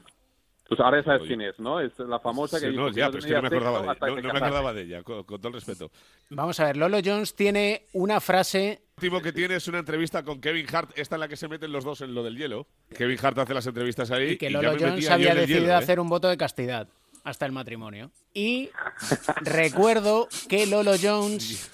[0.68, 1.80] Pues ahora sabes quién es, ¿no?
[1.82, 4.00] Es la famosa que Sí, no, ya, pero es que no me acordaba de.
[4.00, 5.92] No, no me acordaba de ella, con, con todo el respeto.
[6.30, 8.84] Vamos a ver, Lolo Jones tiene una frase.
[8.98, 11.48] El último que tiene es una entrevista con Kevin Hart, esta en la que se
[11.48, 12.68] meten los dos en lo del hielo.
[12.96, 14.32] Kevin Hart hace las entrevistas ahí.
[14.32, 15.76] Y que ya Lolo Jones había decidido hielo, ¿eh?
[15.76, 16.88] hacer un voto de castidad
[17.30, 18.12] hasta el matrimonio.
[18.34, 18.70] Y
[19.42, 21.70] recuerdo que Lolo Jones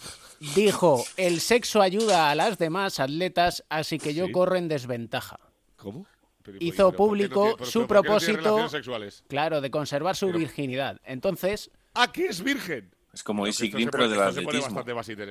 [0.56, 4.32] dijo: el sexo ayuda a las demás atletas, así que yo Sí.
[4.32, 5.40] corro en desventaja.
[5.76, 6.06] ¿Cómo?
[6.44, 9.24] Pero, Hizo pero ¿por qué no público tiene- pero- su pero ¿por qué no propósito-?
[9.28, 11.02] Claro, de conservar su Pero- virginidad.
[11.04, 12.92] Entonces, Ah, que es virgen.
[13.14, 14.84] Es como Easy Green, pero del atletismo.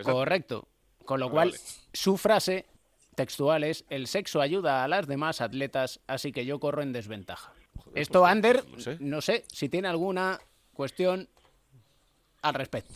[0.03, 0.67] correcto.
[1.05, 1.61] Con lo Ah, cual, vale.
[1.93, 2.65] su frase
[3.15, 7.53] textual es: el sexo ayuda a las demás atletas, así que yo corro en desventaja.
[7.95, 8.97] Esto, pues, Ander, no sé.
[9.01, 10.39] no sé si tiene alguna
[10.73, 11.29] cuestión
[12.43, 12.95] al respecto.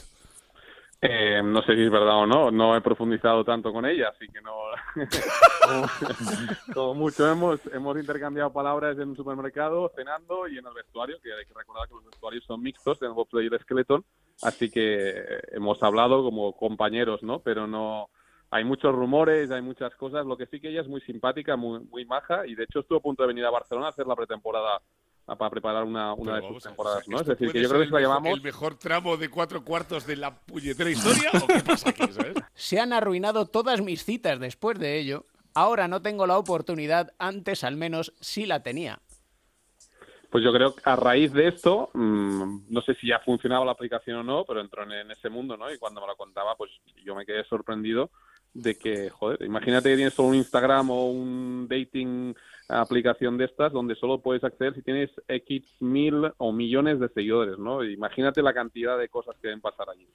[1.00, 4.26] Eh, no sé si es verdad o no, no he profundizado tanto con ella, así
[4.26, 4.52] que no.
[5.64, 5.86] como,
[6.74, 11.32] como mucho hemos, hemos intercambiado palabras en un supermercado, cenando y en el vestuario, que
[11.32, 14.04] hay que recordar que los vestuarios son mixtos, en y el skeleton,
[14.42, 17.38] así que hemos hablado como compañeros, ¿no?
[17.40, 18.10] Pero no.
[18.50, 20.24] Hay muchos rumores, hay muchas cosas.
[20.26, 22.98] Lo que sí que ella es muy simpática, muy, muy maja, y de hecho estuvo
[22.98, 24.80] a punto de venir a Barcelona a hacer la pretemporada
[25.26, 27.16] para preparar una, una de sus temporadas, o sea, ¿no?
[27.16, 28.38] Es ¿esto decir, que yo creo que la el mejor- llamamos.
[28.38, 32.34] ¿El mejor tramo de cuatro cuartos de la puñetera historia o qué pasa aquí, sabes?
[32.54, 35.26] Se han arruinado todas mis citas después de ello.
[35.54, 39.00] Ahora no tengo la oportunidad, antes al menos sí la tenía.
[40.30, 43.72] Pues yo creo que a raíz de esto, mm, no sé si ya funcionaba la
[43.72, 45.70] aplicación o no, pero entró en, en ese mundo, ¿no?
[45.72, 46.70] Y cuando me lo contaba, pues
[47.04, 48.10] yo me quedé sorprendido
[48.62, 52.34] de que, joder, imagínate que tienes solo un Instagram o un dating
[52.68, 57.58] aplicación de estas donde solo puedes acceder si tienes X mil o millones de seguidores,
[57.58, 57.82] ¿no?
[57.82, 60.06] Imagínate la cantidad de cosas que deben pasar allí.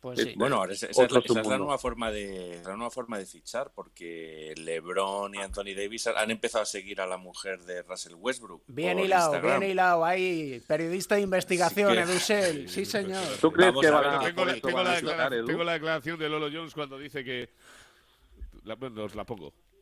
[0.00, 0.32] Pues Es- sí.
[0.34, 1.58] Bueno, ahora esa, esa es, la, esa es la submundo.
[1.64, 6.62] nueva forma de la nueva forma de fichar, porque LeBron y Anthony Davis han empezado
[6.62, 8.62] a seguir a la mujer de Russell Westbrook.
[8.68, 9.60] Bien hilado, Instagram.
[9.60, 10.02] bien hilado.
[10.06, 12.66] Ahí, periodista de investigación, que- Edusel.
[12.70, 13.22] Sí, señor.
[13.42, 14.20] ¿Tú crees Vamos que a ver, la,
[15.42, 17.50] tengo la declaración de Lolo Jones cuando dice que.
[18.64, 19.48] La, bueno, os la pongo.
[19.48, 19.80] Uh.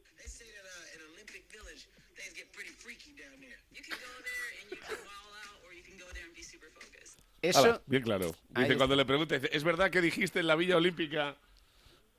[7.41, 8.35] Eso, bien claro.
[8.51, 11.37] Dice, cuando le pregunta, dice, ¿es verdad que dijiste en la Villa Olímpica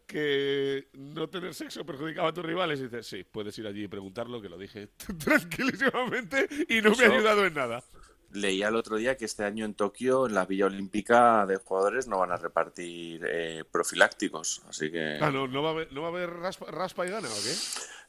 [0.08, 2.80] que no tener sexo perjudicaba a tus rivales?
[2.80, 4.88] Y dice, sí, puedes ir allí y preguntarlo, que lo dije
[5.24, 7.84] tranquilísimamente y no me ha ayudado en nada.
[8.32, 12.08] Leía el otro día que este año en Tokio, en la Villa Olímpica de jugadores,
[12.08, 14.62] no van a repartir eh, profilácticos.
[14.70, 15.18] Así que.
[15.22, 17.32] Ah, no, ¿no va a haber, no va a haber raspa, raspa y gana o
[17.44, 17.54] qué?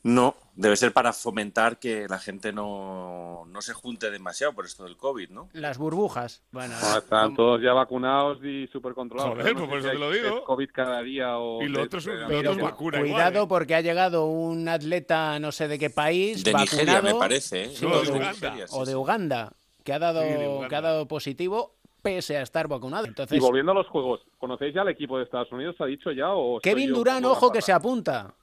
[0.03, 4.85] No, debe ser para fomentar que la gente no, no se junte demasiado por esto
[4.85, 5.51] del COVID, ¿no?
[5.53, 6.43] las burbujas.
[6.53, 9.35] Bueno, No, están todos ya vacunados y súper controlados.
[9.37, 10.45] Joder, No pues por eso si te lo digo.
[10.45, 11.61] COVID cada día o...
[11.63, 13.47] Y lo otro es un- de- lo Pero otro es cu- vacuna cuidado igual, ¿eh?
[13.47, 17.65] porque ha llegado un atleta no sé de qué país De vacunado Nigeria, me parece,
[17.65, 17.71] ¿eh?
[17.77, 18.31] Sí, o, de Uganda.
[18.33, 18.95] Nigeria, sí, o de sí.
[18.95, 19.53] Uganda
[19.85, 23.07] que ha dado Sí, que ha dado positivo pese a estar vacunado.
[23.07, 25.77] Entonces, Y volviendo a los juegos, ¿conocéis ya al equipo de Estados Unidos?
[25.81, 28.35] ¿Ha dicho ya o Kevin Durán, ojo que se apunta.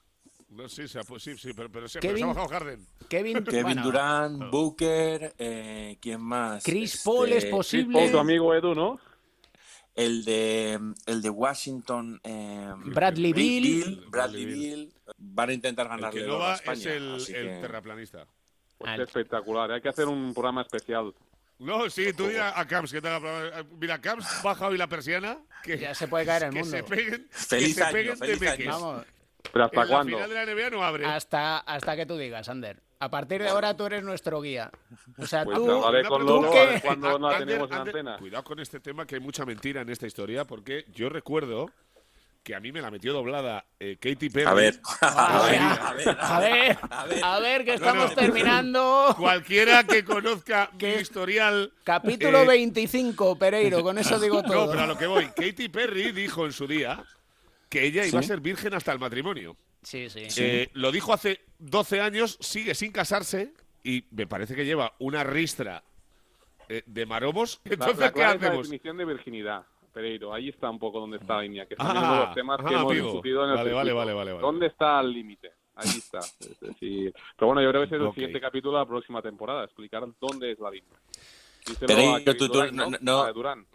[0.50, 2.86] No, sí, sí, sí, sí, pero, pero, sí, Kevin- pero se ha bajado Harden.
[3.08, 6.64] Kevin, Kevin bueno, Durant, Booker, eh, ¿quién más?
[6.64, 7.98] Chris Este, Paul es Chris posible.
[7.98, 8.98] Paul, tu amigo Edu, ¿no?
[9.94, 12.20] El de, el de Washington.
[12.22, 14.04] eh, Bradley Beal.
[14.08, 14.92] Bradley Beal.
[15.18, 16.78] Van a intentar El ganarle que el no oro a va España.
[16.80, 18.26] es el, el que- terraplanista.
[18.78, 19.72] Pues Al- espectacular.
[19.72, 21.12] Hay que hacer un programa especial.
[21.58, 25.38] No, sí, tú dirás a Camps que te haga Mira, Camps baja hoy la persiana.
[25.64, 26.76] Que, Ya se puede caer el que mundo.
[26.76, 28.70] se peguen, Feliz que se año, peguen feliz de año.
[28.70, 29.06] Vamos,
[29.52, 30.16] ¿Pero hasta En la cuándo?
[30.16, 31.04] final de la NBA no abre.
[31.06, 32.80] hasta, hasta que tú digas, Ander.
[33.00, 34.70] A partir de ahora tú eres nuestro guía.
[35.18, 35.66] O sea, Pues tú,
[36.08, 36.26] con.
[36.26, 36.66] Lolo ¿Tú a qué?
[36.66, 38.18] ver cuándo la Ander, tenemos en Ander, antena.
[38.18, 41.70] Cuidado con este tema, que hay mucha mentira en esta historia, porque yo recuerdo
[42.42, 44.46] que a mí me la metió doblada eh, Katy Perry.
[44.46, 44.80] A ver.
[45.00, 47.24] A ver, a ver, a ver, a ver.
[47.24, 48.14] a ver, que estamos no.
[48.14, 49.14] terminando.
[49.18, 51.72] Cualquiera que conozca mi historial.
[51.84, 54.66] Capítulo eh, 25, Pereiro, con eso digo todo.
[54.66, 55.26] No, pero a lo que voy.
[55.26, 57.04] Katy Perry dijo en su día
[57.68, 59.56] que ella iba a ser virgen hasta el matrimonio.
[59.82, 60.26] Sí, sí.
[60.38, 63.52] Eh, lo dijo hace 12 años, sigue sin casarse
[63.84, 65.82] y me parece que lleva una ristra
[66.68, 67.60] eh, de maromos.
[67.64, 68.66] La, Entonces, la ¿qué clave es la hacemos?
[68.66, 69.66] definición de virginidad,
[69.98, 70.32] Pereiro.
[70.32, 72.58] Ahí está un poco donde está la línea, que son Ah, uno de los temas
[72.58, 73.06] que ah, hemos amigo.
[73.06, 74.42] discutido en el Vale, vale, vale, vale, vale.
[74.42, 75.50] ¿Dónde está el límite?
[75.74, 76.18] Ahí está.
[76.40, 79.20] Es decir, pero bueno, yo creo que ese es el siguiente capítulo de la próxima
[79.22, 80.98] temporada, explicar dónde es la línea.
[81.86, 82.96] Pereiro, tú- no, ¿no?
[83.00, 83.22] no.
[83.22, 83.66] A Durant.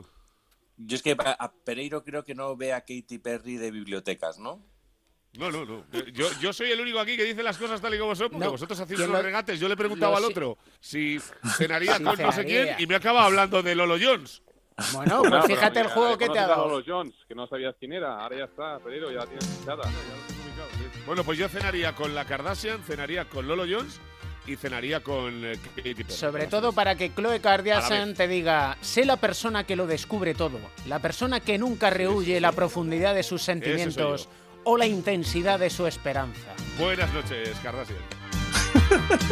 [0.78, 4.66] Yo es que a Pereiro creo que no ve a Katy Perry de bibliotecas, ¿no?
[5.38, 5.84] No, no, no.
[6.14, 8.46] Yo, yo soy el único aquí que dice las cosas tal y como son, porque
[8.46, 8.52] No.
[8.52, 9.60] vosotros hacéis ¿Quién los lo- regates.
[9.60, 11.20] Yo le preguntaba al otro si
[11.58, 14.42] cenaría con no sé quién y me acaba hablando de Lolo Jones.
[14.94, 16.68] Bueno, pues fíjate el juego que te ha dado.
[16.68, 18.22] Lolo Jones, que no sabías quién era.
[18.22, 19.84] Ahora ya está, Pereiro, ya la tienes fichada.
[21.06, 24.00] Bueno, pues yo cenaría con la Kardashian, cenaría con Lolo Jones
[24.48, 26.12] y cenaría con eh, Katy Perry.
[26.14, 30.60] Sobre todo para que Chloe Kardashian te diga, sé la persona que lo descubre todo,
[30.88, 34.30] la persona que nunca rehuye la profundidad de sus sentimientos
[34.64, 36.54] o la intensidad de su esperanza.
[36.80, 38.00] Buenas noches, Kardashian.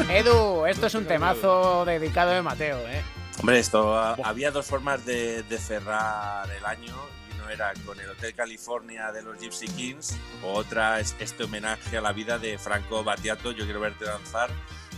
[0.10, 3.02] Edu, esto es un temazo dedicado de Mateo, ¿eh?
[3.40, 6.94] Hombre, esto ah, había dos formas de, de cerrar el año.
[7.32, 11.98] Y uno era con el Hotel California de los Gypsy Kings, otra es este homenaje
[11.98, 14.50] a la vida de Franco Battiato, Yo quiero verte danzar,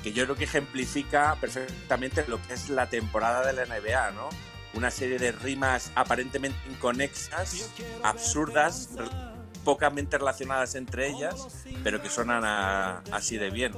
[0.04, 4.30] que yo creo que ejemplifica perfectamente lo que es la temporada de la NBA, ¿no?
[4.74, 7.70] Una serie de rimas aparentemente inconexas,
[8.04, 8.90] absurdas,
[9.64, 11.48] pocamente relacionadas entre ellas,
[11.84, 13.72] pero que suenan a- así de bien,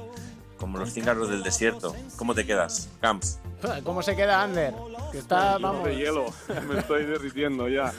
[0.56, 1.94] como los cíngaros del desierto.
[2.16, 3.38] ¿Cómo te quedas, Camps?
[3.84, 4.74] ¿Cómo se queda Ander?
[5.12, 5.84] Que está, vamos.
[5.84, 6.26] de hielo,
[6.68, 7.92] me estoy derritiendo ya.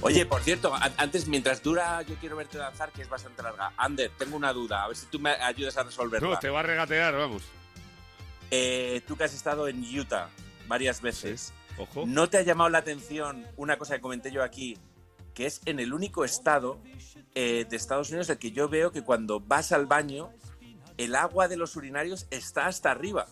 [0.00, 3.72] Oye, por cierto, antes, mientras dura Yo quiero verte danzar, que es bastante larga.
[3.76, 6.28] Ander, tengo una duda, a ver si tú me ayudas a resolverla.
[6.28, 7.42] No, te va a regatear, vamos.
[8.50, 10.28] Eh, tú que has estado en Utah
[10.68, 12.04] varias veces, Ojo.
[12.06, 14.78] ¿no te ha llamado la atención una cosa que comenté yo aquí?
[15.34, 16.78] Que es en el único estado
[17.34, 20.30] eh, de Estados Unidos el que yo veo que cuando vas al baño,
[20.98, 23.26] el agua de los urinarios está hasta arriba.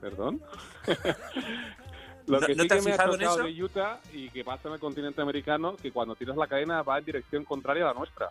[0.00, 0.42] ¿Perdón?
[2.26, 3.36] Lo ¿No- que no sí te que has me ha fijado en eso?
[3.42, 6.98] de Utah y que pasa en el continente americano, que cuando tiras la cadena va
[6.98, 8.30] en dirección contraria a la nuestra.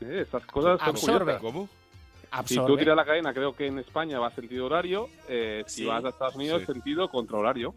[0.00, 1.18] Eh, esas cosas son Absorbe.
[1.18, 1.42] curiosas.
[1.42, 1.64] ¿Cómo?
[1.66, 2.78] Si tú Absorbe.
[2.78, 6.36] tiras la cadena, creo que en España va sentido horario, eh, si vas a Estados
[6.36, 6.72] Unidos, sí.
[6.72, 7.74] sentido contrahorario.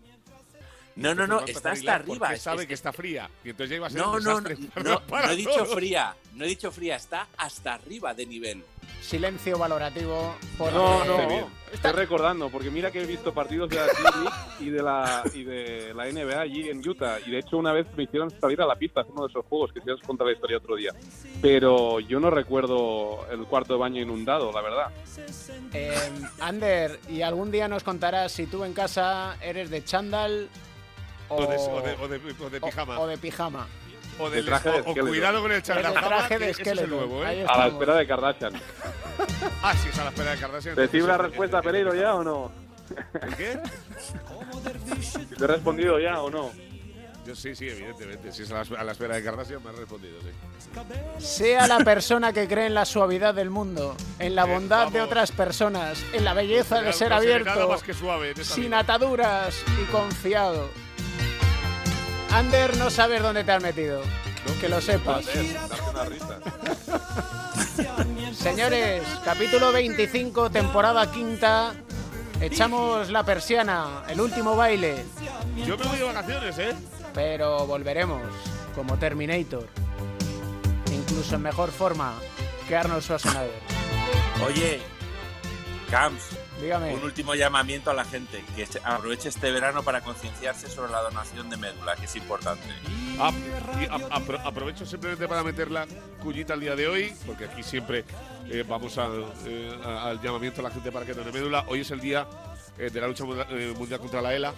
[0.96, 2.38] No, no, no, está hasta arriba.
[2.38, 3.28] Sabe es- que está fría.
[3.44, 4.50] Y entonces ya iba a ser No, un no, no,
[4.84, 8.64] no, no he dicho fría, no he dicho fría, está hasta arriba de nivel.
[9.04, 10.36] Silencio valorativo.
[10.58, 11.46] Por No, no, bien.
[11.74, 14.30] estoy recordando, porque mira que he visto partidos de la G-League
[14.62, 17.86] y de la y de la NBA allí en Utah, y de hecho una vez
[17.98, 20.28] me hicieron salir a la pista hacer uno de esos juegos, que si os contar
[20.28, 20.92] la historia otro día.
[21.42, 24.88] Pero yo no recuerdo el cuarto de baño inundado, la verdad.
[25.74, 25.94] Eh,
[26.40, 30.48] Ander, y algún día nos contarás si tú en casa eres de chándal
[31.30, 33.00] o, O de, o de- o de- o de o- pijama.
[33.00, 33.68] o de pijama.
[34.20, 36.62] O, del- de traje de o- cuidado con el chándal El traje que de ese
[36.62, 37.46] es el nuevo, ¿eh?
[37.48, 38.54] A la espera de Kardashian.
[39.62, 40.76] Ah, sí, es a la espera de Kardashian.
[40.76, 42.52] ¿Recibe la respuesta, eh, eh, Pereiro, ya o no?
[43.22, 43.60] ¿El qué?
[45.38, 46.52] Te he respondido ya o no.
[47.26, 48.32] Yo sí, sí, evidentemente.
[48.34, 50.28] Si es a la, a la espera de Kardashian, me has respondido, sí.
[51.26, 55.00] Sea la persona que cree en la suavidad del mundo, en la Eh, bondad de
[55.00, 55.08] vamos.
[55.12, 58.80] otras personas, en la belleza de ser abierto, más que suave sin vida.
[58.80, 60.70] ataduras y confiado.
[62.34, 64.02] Ander, no sabes dónde te has metido.
[64.60, 65.24] Que lo sepas.
[68.34, 71.76] Señores, capítulo 25, temporada quinta.
[72.42, 75.06] Echamos la persiana, el último baile,
[75.66, 76.74] Yo me voy de vacaciones, ¿eh?
[77.14, 78.22] pero volveremos
[78.74, 79.68] como Terminator.
[80.92, 82.16] Incluso en mejor forma
[82.68, 83.62] que Arnold Schwarzenegger.
[84.46, 84.82] Oye,
[85.90, 86.94] Camps, Dígame.
[86.94, 91.02] un último llamamiento a la gente, que se- aproveche este verano para concienciarse sobre la
[91.02, 92.64] donación de médula, que es importante.
[93.20, 93.32] Ah,
[93.80, 95.86] y a- apro- aprovecho simplemente para meter la
[96.22, 98.06] cuñita al día de hoy, porque aquí siempre
[98.50, 101.66] eh, vamos al, eh, a- al llamamiento a la gente para que done médula.
[101.68, 102.26] Hoy es el día
[102.78, 103.48] eh, de la lucha mundial,
[103.78, 104.54] mundial contra la ELA.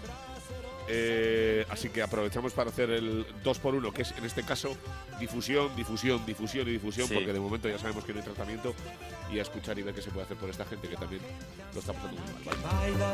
[0.88, 4.78] Eh, así que aprovechamos para hacer el 2 por 1 que es en este caso
[5.20, 7.14] difusión, difusión, difusión y difusión, Sí.
[7.16, 8.74] porque de momento ya sabemos que no hay tratamiento
[9.34, 11.22] y a escuchar y ver qué se puede hacer por esta gente que también
[11.74, 13.14] lo está pasando muy mal.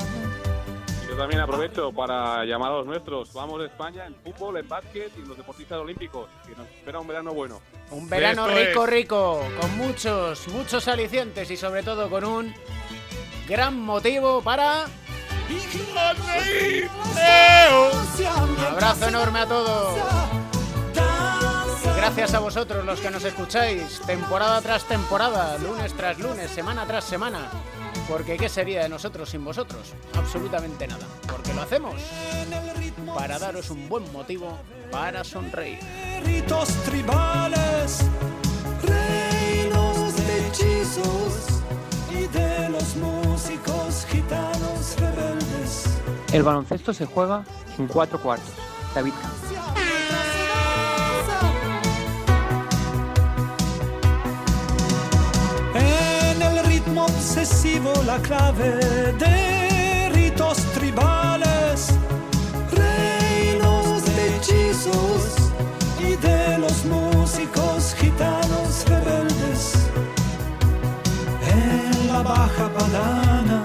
[1.10, 3.32] yo también aprovecho para llamar a los nuestros.
[3.34, 7.00] Vamos de España en fútbol, en básquet y en los deportistas olímpicos, que nos espera
[7.00, 7.62] un verano bueno.
[7.92, 8.90] Un verano Esto rico, es.
[8.92, 12.54] rico, con muchos, muchos alicientes y sobre todo con un
[13.48, 14.86] gran motivo para...
[18.70, 19.97] Abrazo enorme a todos.
[21.84, 26.86] Y gracias a vosotros los que nos escucháis, temporada tras temporada, lunes tras lunes, semana
[26.86, 27.49] tras semana.
[28.08, 29.93] Porque ¿qué sería de nosotros sin vosotros?
[30.16, 31.06] Absolutamente nada.
[31.28, 31.95] Porque lo hacemos
[33.14, 34.58] para daros un buen motivo
[34.91, 35.80] para sonreír.
[36.24, 37.99] ritos tribales,
[38.84, 41.62] reinos de hechizos
[42.28, 45.86] de los músicos gitanos rebeldes.
[46.32, 47.44] El baloncesto se juega
[47.78, 48.54] en cuatro cuartos.
[48.94, 49.14] David.
[55.76, 61.88] En el ritmo obsesivo la clave de ritos tribales,
[62.72, 65.52] reinos de hechizos
[66.00, 68.86] y de los músicos gitanos
[72.24, 73.64] baja padana,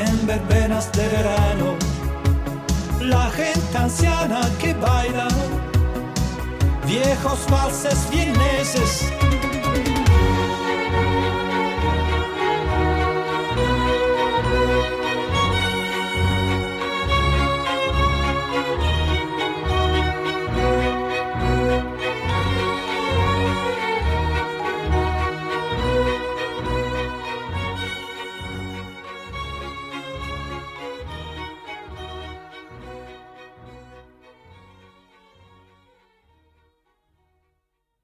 [0.00, 1.76] en verbenas de verano,
[3.00, 5.28] la gente anciana que baila,
[6.86, 9.12] viejos valses vieneses